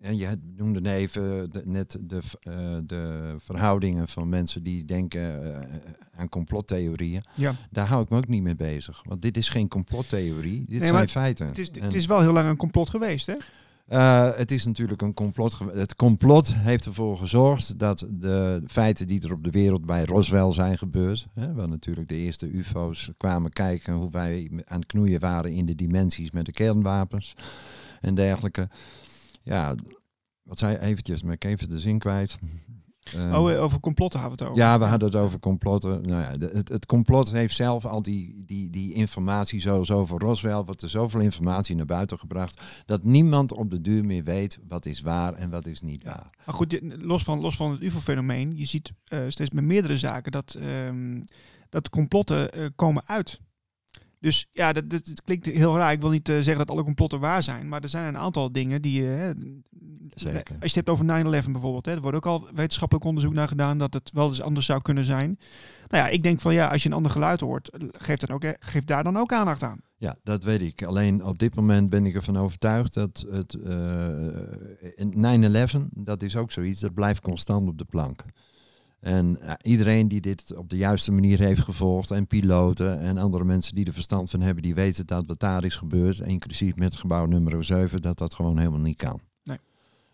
en 0.01 0.17
je 0.17 0.39
noemde 0.57 0.91
even 0.91 1.53
de, 1.53 1.63
net 1.65 1.99
de, 2.01 2.21
uh, 2.49 2.79
de 2.87 3.35
verhoudingen 3.39 4.09
van 4.09 4.29
mensen 4.29 4.63
die 4.63 4.85
denken 4.85 5.47
uh, 5.47 5.59
aan 6.17 6.29
complottheorieën. 6.29 7.23
Ja. 7.35 7.55
Daar 7.71 7.87
hou 7.87 8.03
ik 8.03 8.09
me 8.09 8.17
ook 8.17 8.29
niet 8.29 8.43
mee 8.43 8.57
bezig. 8.57 9.03
Want 9.09 9.23
dit 9.23 9.37
is 9.37 9.49
geen 9.49 9.69
complottheorie, 9.69 10.65
dit 10.69 10.81
nee, 10.81 10.89
zijn 10.89 11.09
feiten. 11.09 11.47
Het 11.47 11.59
is, 11.59 11.71
het 11.81 11.95
is 11.95 12.07
wel 12.07 12.21
heel 12.21 12.33
lang 12.33 12.49
een 12.49 12.57
complot 12.57 12.91
geweest, 12.91 13.27
hè? 13.27 13.35
Uh, 13.89 14.37
het 14.37 14.51
is 14.51 14.65
natuurlijk 14.65 15.03
een 15.03 15.15
complot. 15.15 15.59
Het 15.73 15.97
complot 15.97 16.55
heeft 16.55 16.87
ervoor 16.87 17.17
gezorgd 17.17 17.79
dat 17.79 18.07
de 18.11 18.63
feiten 18.67 19.07
die 19.07 19.23
er 19.23 19.33
op 19.33 19.45
de 19.45 19.51
wereld 19.51 19.87
bij 19.87 20.05
Roswell 20.05 20.53
zijn 20.53 20.79
gebeurd, 20.79 21.27
hè, 21.35 21.53
waar 21.53 21.69
natuurlijk 21.69 22.09
de 22.09 22.17
eerste 22.17 22.51
UFO's 22.51 23.11
kwamen 23.17 23.51
kijken 23.51 23.95
hoe 23.95 24.11
wij 24.11 24.51
aan 24.65 24.79
het 24.79 24.87
knoeien 24.87 25.21
waren 25.21 25.53
in 25.53 25.67
de 25.67 25.75
dimensies 25.75 26.31
met 26.31 26.47
de 26.47 26.53
kernwapens 26.53 27.35
en 28.01 28.15
dergelijke 28.15 28.69
ja, 29.47 29.75
wat 30.43 30.59
zei 30.59 30.73
je 30.73 30.81
eventjes, 30.81 31.23
maar 31.23 31.33
ik 31.33 31.45
even 31.45 31.69
de 31.69 31.79
zin 31.79 31.99
kwijt. 31.99 32.39
Oh, 33.15 33.53
eh, 33.53 33.63
over 33.63 33.81
complotten 33.81 34.21
hadden 34.21 34.39
we 34.39 34.45
het 34.45 34.53
over. 34.53 34.65
Ja, 34.65 34.79
we 34.79 34.85
hadden 34.85 35.09
het 35.09 35.19
over 35.19 35.39
complotten. 35.39 36.03
Nou 36.03 36.23
ja, 36.23 36.49
het, 36.49 36.69
het, 36.69 36.87
complot 36.87 37.31
heeft 37.31 37.55
zelf 37.55 37.85
al 37.87 38.03
die, 38.03 38.45
die, 38.47 38.71
die 38.71 38.93
informatie 38.93 39.61
zoals 39.61 39.91
over 39.91 40.19
Roswell, 40.19 40.63
wat 40.63 40.83
er 40.83 40.91
zoveel 40.91 41.21
informatie 41.21 41.77
naar 41.77 41.87
buiten 41.87 42.19
gebracht, 42.19 42.61
dat 42.87 43.05
niemand 43.05 43.53
op 43.53 43.71
de 43.71 43.81
duur 43.81 44.05
meer 44.05 44.25
weet 44.25 44.59
wat 44.69 44.87
is 44.87 45.01
waar 45.01 45.35
en 45.35 45.51
wat 45.51 45.67
is 45.67 45.81
niet 45.81 46.05
waar. 46.05 46.31
Maar 46.45 46.55
goed, 46.55 46.81
los 46.83 47.23
van, 47.23 47.41
los 47.41 47.57
van 47.57 47.71
het 47.71 47.83
UFO-fenomeen, 47.83 48.57
je 48.57 48.65
ziet 48.65 48.93
uh, 49.13 49.21
steeds 49.29 49.51
met 49.51 49.65
meerdere 49.65 49.99
zaken 49.99 50.33
dat, 50.33 50.57
um, 50.87 51.25
dat 51.69 51.91
complotten 51.91 52.59
uh, 52.59 52.67
komen 52.77 53.03
uit. 53.07 53.41
Dus 54.21 54.47
ja, 54.51 54.73
dat, 54.73 54.91
dat, 54.91 55.23
klinkt 55.25 55.47
heel 55.47 55.77
raar. 55.77 55.93
Ik 55.93 56.01
wil 56.01 56.11
niet 56.11 56.29
uh, 56.29 56.35
zeggen 56.35 56.59
dat 56.59 56.71
alle 56.71 56.83
complotten 56.83 57.21
waar 57.21 57.43
zijn, 57.43 57.69
maar 57.69 57.83
er 57.83 57.89
zijn 57.89 58.07
een 58.07 58.21
aantal 58.21 58.53
dingen 58.53 58.83
die. 58.83 59.01
Uh, 59.01 59.31
Zeker. 60.15 60.57
Als 60.61 60.73
je 60.73 60.79
het 60.79 60.89
hebt 60.89 60.89
over 60.89 61.45
9-11 61.45 61.51
bijvoorbeeld, 61.51 61.87
hè, 61.87 61.93
er 61.93 62.01
wordt 62.01 62.17
ook 62.17 62.27
al 62.27 62.49
wetenschappelijk 62.55 63.07
onderzoek 63.07 63.33
naar 63.33 63.49
gedaan 63.49 63.79
dat 63.79 63.95
het 63.95 64.11
wel 64.13 64.29
eens 64.29 64.43
anders 64.43 64.67
zou 64.67 64.83
kunnen 64.83 65.05
zijn. 65.05 65.39
Nou 65.89 66.05
ja, 66.05 66.09
ik 66.09 66.23
denk 66.23 66.41
van 66.41 66.55
ja, 66.55 66.69
als 66.69 66.83
je 66.83 66.89
een 66.89 66.95
ander 66.95 67.11
geluid 67.11 67.41
hoort, 67.41 67.71
geef, 67.93 68.19
dan 68.19 68.37
ook, 68.37 68.57
geef 68.59 68.85
daar 68.85 69.05
dan 69.05 69.17
ook 69.17 69.33
aandacht 69.33 69.63
aan. 69.63 69.81
Ja, 69.99 70.17
dat 70.23 70.45
weet 70.45 70.61
ik. 70.61 70.85
Alleen 70.85 71.25
op 71.25 71.39
dit 71.39 71.55
moment 71.55 71.91
ben 71.91 72.07
ik 72.07 72.15
ervan 72.15 72.39
overtuigd 72.39 72.95
dat 72.95 73.27
het 73.31 73.55
uh, 73.55 74.27
eh, 74.99 75.75
9-11, 75.75 75.79
dat 75.91 76.23
is 76.23 76.37
ook 76.37 76.53
zoiets, 76.53 76.81
dat 76.81 76.95
blijft 76.95 77.21
constant 77.21 77.69
op 77.69 77.79
de 77.79 77.85
plank. 77.85 78.25
En 79.01 79.39
uh, 79.43 79.53
iedereen 79.63 80.09
die 80.09 80.21
dit 80.21 80.57
op 80.57 80.69
de 80.71 80.77
juiste 80.77 81.13
manier 81.13 81.39
heeft 81.39 81.63
gevolgd, 81.63 82.11
en 82.11 82.27
piloten 82.27 83.01
en 83.01 83.19
andere 83.19 83.45
mensen 83.45 83.75
die 83.75 83.87
er 83.87 83.93
verstand 83.93 84.31
van 84.31 84.41
hebben, 84.41 84.63
die 84.63 84.75
weten 84.75 85.07
dat 85.07 85.27
wat 85.27 85.41
daar 85.41 85.65
is 85.65 85.77
gebeurd, 85.77 86.19
inclusief 86.19 86.77
met 86.77 86.97
gebouw 86.97 87.27
nummer 87.27 87.65
7, 87.65 88.03
dat 88.03 88.19
dat 88.19 88.35
gewoon 88.35 88.59
helemaal 88.59 88.81
niet 88.81 88.97
kan. 88.97 89.21
Nee. 89.43 89.59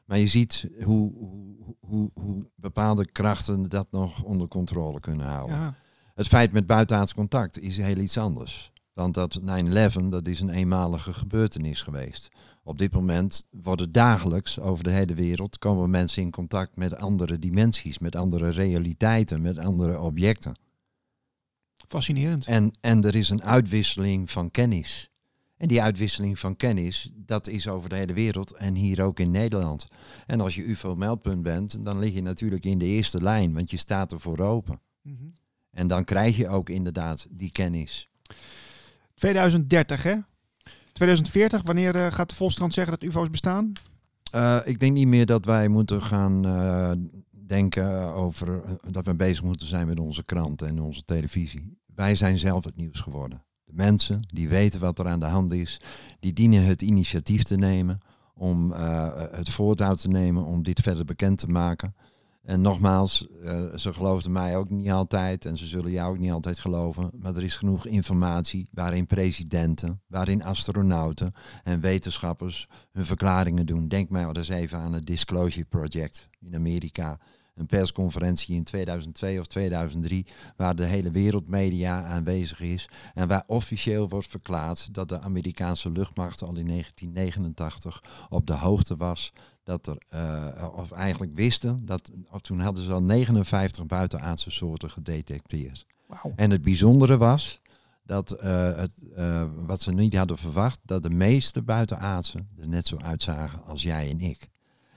Maar 0.04 0.18
je 0.18 0.26
ziet 0.26 0.68
hoe, 0.82 1.12
hoe, 1.14 1.76
hoe, 1.80 2.10
hoe 2.14 2.50
bepaalde 2.54 3.12
krachten 3.12 3.68
dat 3.68 3.86
nog 3.90 4.22
onder 4.22 4.48
controle 4.48 5.00
kunnen 5.00 5.26
houden. 5.26 5.56
Ja. 5.56 5.74
Het 6.14 6.26
feit 6.28 6.52
met 6.52 6.66
buitenaards 6.66 7.14
contact 7.14 7.60
is 7.60 7.76
heel 7.76 7.96
iets 7.96 8.18
anders. 8.18 8.71
Want 8.92 9.14
dat 9.14 9.40
9-11, 9.40 9.44
dat 10.08 10.26
is 10.26 10.40
een 10.40 10.50
eenmalige 10.50 11.12
gebeurtenis 11.12 11.82
geweest. 11.82 12.28
Op 12.64 12.78
dit 12.78 12.92
moment 12.92 13.48
worden 13.50 13.92
dagelijks 13.92 14.58
over 14.60 14.84
de 14.84 14.90
hele 14.90 15.14
wereld 15.14 15.58
komen 15.58 15.90
mensen 15.90 16.22
in 16.22 16.30
contact 16.30 16.76
met 16.76 16.96
andere 16.96 17.38
dimensies, 17.38 17.98
met 17.98 18.16
andere 18.16 18.48
realiteiten, 18.48 19.42
met 19.42 19.58
andere 19.58 20.00
objecten. 20.00 20.54
Fascinerend. 21.88 22.46
En, 22.46 22.72
en 22.80 23.04
er 23.04 23.14
is 23.14 23.30
een 23.30 23.42
uitwisseling 23.42 24.30
van 24.30 24.50
kennis. 24.50 25.10
En 25.56 25.68
die 25.68 25.82
uitwisseling 25.82 26.38
van 26.38 26.56
kennis, 26.56 27.10
dat 27.14 27.46
is 27.46 27.68
over 27.68 27.88
de 27.88 27.96
hele 27.96 28.12
wereld 28.12 28.52
en 28.52 28.74
hier 28.74 29.02
ook 29.02 29.20
in 29.20 29.30
Nederland. 29.30 29.86
En 30.26 30.40
als 30.40 30.54
je 30.54 30.64
UFO-meldpunt 30.64 31.42
bent, 31.42 31.84
dan 31.84 31.98
lig 31.98 32.14
je 32.14 32.22
natuurlijk 32.22 32.64
in 32.64 32.78
de 32.78 32.84
eerste 32.84 33.22
lijn, 33.22 33.52
want 33.52 33.70
je 33.70 33.76
staat 33.76 34.12
ervoor 34.12 34.38
open. 34.38 34.80
Mhm. 35.02 35.24
En 35.70 35.86
dan 35.86 36.04
krijg 36.04 36.36
je 36.36 36.48
ook 36.48 36.68
inderdaad 36.68 37.26
die 37.30 37.52
kennis. 37.52 38.08
2030, 39.14 40.02
hè? 40.02 40.16
2040, 40.92 41.62
wanneer 41.62 41.96
uh, 41.96 42.12
gaat 42.12 42.28
de 42.28 42.34
Volkskrant 42.34 42.74
zeggen 42.74 42.98
dat 42.98 43.08
UFO's 43.08 43.30
bestaan? 43.30 43.72
Uh, 44.34 44.58
ik 44.64 44.80
denk 44.80 44.92
niet 44.92 45.06
meer 45.06 45.26
dat 45.26 45.44
wij 45.44 45.68
moeten 45.68 46.02
gaan 46.02 46.46
uh, 46.46 46.90
denken 47.30 48.12
over 48.14 48.62
dat 48.90 49.06
we 49.06 49.14
bezig 49.14 49.44
moeten 49.44 49.66
zijn 49.66 49.86
met 49.86 50.00
onze 50.00 50.24
kranten 50.24 50.68
en 50.68 50.80
onze 50.80 51.04
televisie. 51.04 51.78
Wij 51.94 52.14
zijn 52.14 52.38
zelf 52.38 52.64
het 52.64 52.76
nieuws 52.76 53.00
geworden. 53.00 53.42
De 53.64 53.72
mensen 53.74 54.20
die 54.32 54.48
weten 54.48 54.80
wat 54.80 54.98
er 54.98 55.08
aan 55.08 55.20
de 55.20 55.26
hand 55.26 55.52
is, 55.52 55.80
die 56.20 56.32
dienen 56.32 56.64
het 56.64 56.82
initiatief 56.82 57.42
te 57.42 57.56
nemen 57.56 57.98
om 58.34 58.72
het 59.32 59.48
voortouw 59.48 59.94
te 59.94 60.08
nemen 60.08 60.44
om 60.44 60.62
dit 60.62 60.80
verder 60.80 61.04
bekend 61.04 61.38
te 61.38 61.46
maken. 61.46 61.94
En 62.42 62.60
nogmaals, 62.60 63.26
uh, 63.42 63.74
ze 63.74 63.92
geloofden 63.92 64.32
mij 64.32 64.56
ook 64.56 64.70
niet 64.70 64.90
altijd 64.90 65.44
en 65.44 65.56
ze 65.56 65.66
zullen 65.66 65.90
jou 65.90 66.10
ook 66.10 66.18
niet 66.18 66.30
altijd 66.30 66.58
geloven. 66.58 67.10
Maar 67.20 67.36
er 67.36 67.42
is 67.42 67.56
genoeg 67.56 67.86
informatie 67.86 68.68
waarin 68.72 69.06
presidenten, 69.06 70.02
waarin 70.06 70.42
astronauten 70.42 71.32
en 71.64 71.80
wetenschappers 71.80 72.68
hun 72.92 73.06
verklaringen 73.06 73.66
doen. 73.66 73.88
Denk 73.88 74.08
maar 74.08 74.36
eens 74.36 74.48
even 74.48 74.78
aan 74.78 74.92
het 74.92 75.06
Disclosure 75.06 75.64
Project 75.64 76.28
in 76.40 76.54
Amerika. 76.54 77.18
Een 77.54 77.66
persconferentie 77.66 78.54
in 78.54 78.64
2002 78.64 79.40
of 79.40 79.46
2003 79.46 80.26
waar 80.56 80.76
de 80.76 80.84
hele 80.84 81.10
wereldmedia 81.10 82.04
aanwezig 82.04 82.60
is. 82.60 82.88
En 83.14 83.28
waar 83.28 83.44
officieel 83.46 84.08
wordt 84.08 84.26
verklaard 84.26 84.94
dat 84.94 85.08
de 85.08 85.20
Amerikaanse 85.20 85.90
luchtmacht 85.90 86.42
al 86.42 86.56
in 86.56 86.66
1989 86.66 88.02
op 88.28 88.46
de 88.46 88.54
hoogte 88.54 88.96
was 88.96 89.32
dat 89.64 89.86
er, 89.86 90.02
uh, 90.14 90.68
of 90.74 90.90
eigenlijk 90.90 91.34
wisten, 91.34 91.84
dat, 91.84 92.10
of 92.30 92.40
toen 92.40 92.60
hadden 92.60 92.84
ze 92.84 92.92
al 92.92 93.02
59 93.02 93.86
buitenaardse 93.86 94.50
soorten 94.50 94.90
gedetecteerd. 94.90 95.86
Wow. 96.06 96.32
En 96.36 96.50
het 96.50 96.62
bijzondere 96.62 97.16
was 97.16 97.60
dat 98.04 98.36
uh, 98.44 98.76
het, 98.76 99.04
uh, 99.16 99.44
wat 99.66 99.80
ze 99.80 99.92
niet 99.92 100.16
hadden 100.16 100.38
verwacht, 100.38 100.78
dat 100.84 101.02
de 101.02 101.10
meeste 101.10 101.62
buitenaardse 101.62 102.38
er 102.58 102.68
net 102.68 102.86
zo 102.86 102.96
uitzagen 102.96 103.64
als 103.64 103.82
jij 103.82 104.10
en 104.10 104.20
ik. 104.20 104.48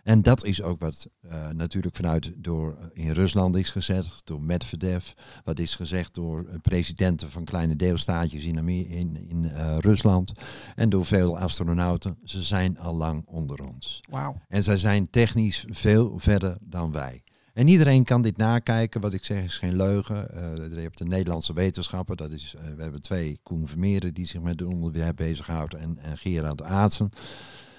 En 0.06 0.22
dat 0.22 0.44
is 0.44 0.62
ook 0.62 0.80
wat 0.80 1.08
uh, 1.26 1.50
natuurlijk 1.50 1.96
vanuit 1.96 2.32
door 2.36 2.78
in 2.94 3.12
Rusland 3.12 3.56
is 3.56 3.70
gezegd, 3.70 4.22
door 4.24 4.42
Medvedev, 4.42 5.12
wat 5.44 5.60
is 5.60 5.76
gezegd 5.76 6.14
door 6.14 6.46
presidenten 6.62 7.32
van 7.32 7.44
kleine 7.44 7.76
deelstaatjes 7.76 8.46
in, 8.46 8.58
Amer 8.58 8.90
in, 8.90 9.30
in 9.30 9.44
uh, 9.44 9.78
Rusland 9.78 10.32
en 10.76 10.90
door 10.90 11.06
veel 11.06 11.38
astronauten. 11.38 12.18
Ze 12.24 12.44
zijn 12.44 12.80
al 12.80 12.96
lang 12.96 13.24
onder 13.28 13.68
ons. 13.68 14.02
Wow. 14.10 14.36
En 14.48 14.64
zij 14.64 14.78
zijn 14.78 15.10
technisch 15.10 15.66
veel 15.70 16.20
verder 16.20 16.58
dan 16.62 16.92
wij. 16.92 17.24
En 17.54 17.68
iedereen 17.68 18.04
kan 18.04 18.22
dit 18.22 18.38
nakijken. 18.38 19.02
Wat 19.02 19.14
ik 19.14 19.26
zeg 19.26 19.44
is 19.44 19.58
geen 19.58 19.76
leugen. 19.76 20.28
Uh, 20.34 20.72
je 20.72 20.80
hebt 20.80 20.98
de 20.98 21.06
Nederlandse 21.06 21.54
wetenschapper. 21.54 22.16
Dat 22.16 22.32
is, 22.32 22.56
we 22.76 22.82
hebben 22.82 23.02
twee 23.02 23.40
Koen 23.44 23.68
Vermeeren 23.68 24.14
die 24.14 24.26
zich 24.26 24.42
met 24.42 24.60
het 24.60 24.70
onderwerp 24.70 25.16
bezighoudt. 25.16 25.74
En, 25.74 25.98
en 25.98 26.18
Gerard 26.18 26.64
Aatsen. 26.64 27.10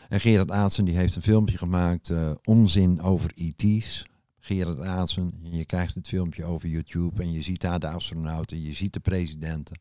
En 0.08 0.20
Gerard 0.20 0.50
Aatsen 0.50 0.84
die 0.84 0.96
heeft 0.96 1.16
een 1.16 1.22
filmpje 1.22 1.58
gemaakt, 1.58 2.08
uh, 2.08 2.30
Onzin 2.44 3.02
over 3.02 3.30
ET's. 3.34 4.06
Gerard 4.38 4.80
Aatsen, 4.80 5.32
je 5.42 5.64
krijgt 5.64 5.94
het 5.94 6.08
filmpje 6.08 6.44
over 6.44 6.68
YouTube 6.68 7.22
en 7.22 7.32
je 7.32 7.42
ziet 7.42 7.60
daar 7.60 7.80
de 7.80 7.88
astronauten, 7.88 8.62
je 8.62 8.74
ziet 8.74 8.92
de 8.92 9.00
presidenten. 9.00 9.80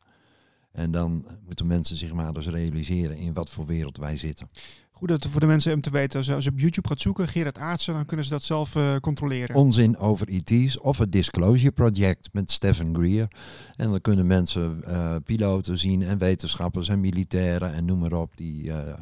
En 0.72 0.90
dan 0.90 1.26
moeten 1.44 1.66
mensen 1.66 1.96
zich 1.96 2.12
maar 2.12 2.36
eens 2.36 2.46
realiseren 2.46 3.16
in 3.16 3.32
wat 3.32 3.50
voor 3.50 3.66
wereld 3.66 3.96
wij 3.96 4.16
zitten. 4.16 4.48
Goed 4.90 5.08
dat 5.08 5.26
voor 5.26 5.40
de 5.40 5.46
mensen 5.46 5.74
om 5.74 5.80
te 5.80 5.90
weten, 5.90 6.16
als 6.16 6.44
je 6.44 6.50
op 6.50 6.58
YouTube 6.58 6.88
gaat 6.88 7.00
zoeken, 7.00 7.28
Gerard 7.28 7.58
Aartsen, 7.58 7.94
dan 7.94 8.06
kunnen 8.06 8.26
ze 8.26 8.32
dat 8.32 8.42
zelf 8.42 8.74
uh, 8.74 8.96
controleren. 8.96 9.56
Onzin 9.56 9.98
over 9.98 10.28
ET's 10.28 10.78
of 10.82 10.98
het 10.98 11.12
Disclosure 11.12 11.72
Project 11.72 12.28
met 12.32 12.50
Stephen 12.50 12.94
Greer. 12.94 13.28
En 13.76 13.90
dan 13.90 14.00
kunnen 14.00 14.26
mensen 14.26 14.82
uh, 14.88 15.16
piloten 15.24 15.78
zien 15.78 16.02
en 16.02 16.18
wetenschappers 16.18 16.88
en 16.88 17.00
militairen 17.00 17.72
en 17.72 17.84
noem 17.84 17.98
maar 17.98 18.12
op 18.12 18.36
die, 18.36 18.64
uh, 18.64 18.94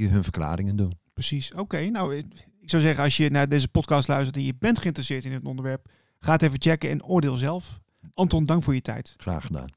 die 0.00 0.08
hun 0.08 0.22
verklaringen 0.22 0.76
doen. 0.76 0.92
Precies. 1.12 1.50
Oké, 1.50 1.60
okay, 1.60 1.88
nou 1.88 2.16
ik 2.60 2.70
zou 2.70 2.82
zeggen 2.82 3.04
als 3.04 3.16
je 3.16 3.30
naar 3.30 3.48
deze 3.48 3.68
podcast 3.68 4.08
luistert 4.08 4.36
en 4.36 4.44
je 4.44 4.54
bent 4.58 4.78
geïnteresseerd 4.78 5.24
in 5.24 5.32
het 5.32 5.44
onderwerp, 5.44 5.86
ga 6.18 6.32
het 6.32 6.42
even 6.42 6.60
checken 6.60 6.90
en 6.90 7.04
oordeel 7.04 7.36
zelf. 7.36 7.80
Anton, 8.14 8.44
dank 8.44 8.62
voor 8.62 8.74
je 8.74 8.82
tijd. 8.82 9.14
Graag 9.16 9.46
gedaan. 9.46 9.68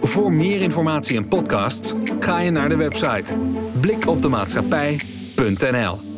Voor 0.00 0.32
meer 0.32 0.60
informatie 0.60 1.16
en 1.16 1.28
podcasts 1.28 1.92
ga 2.20 2.38
je 2.38 2.50
naar 2.50 2.68
de 2.68 2.76
website 2.76 3.38
blikopdemaatschappij.nl 3.80 6.09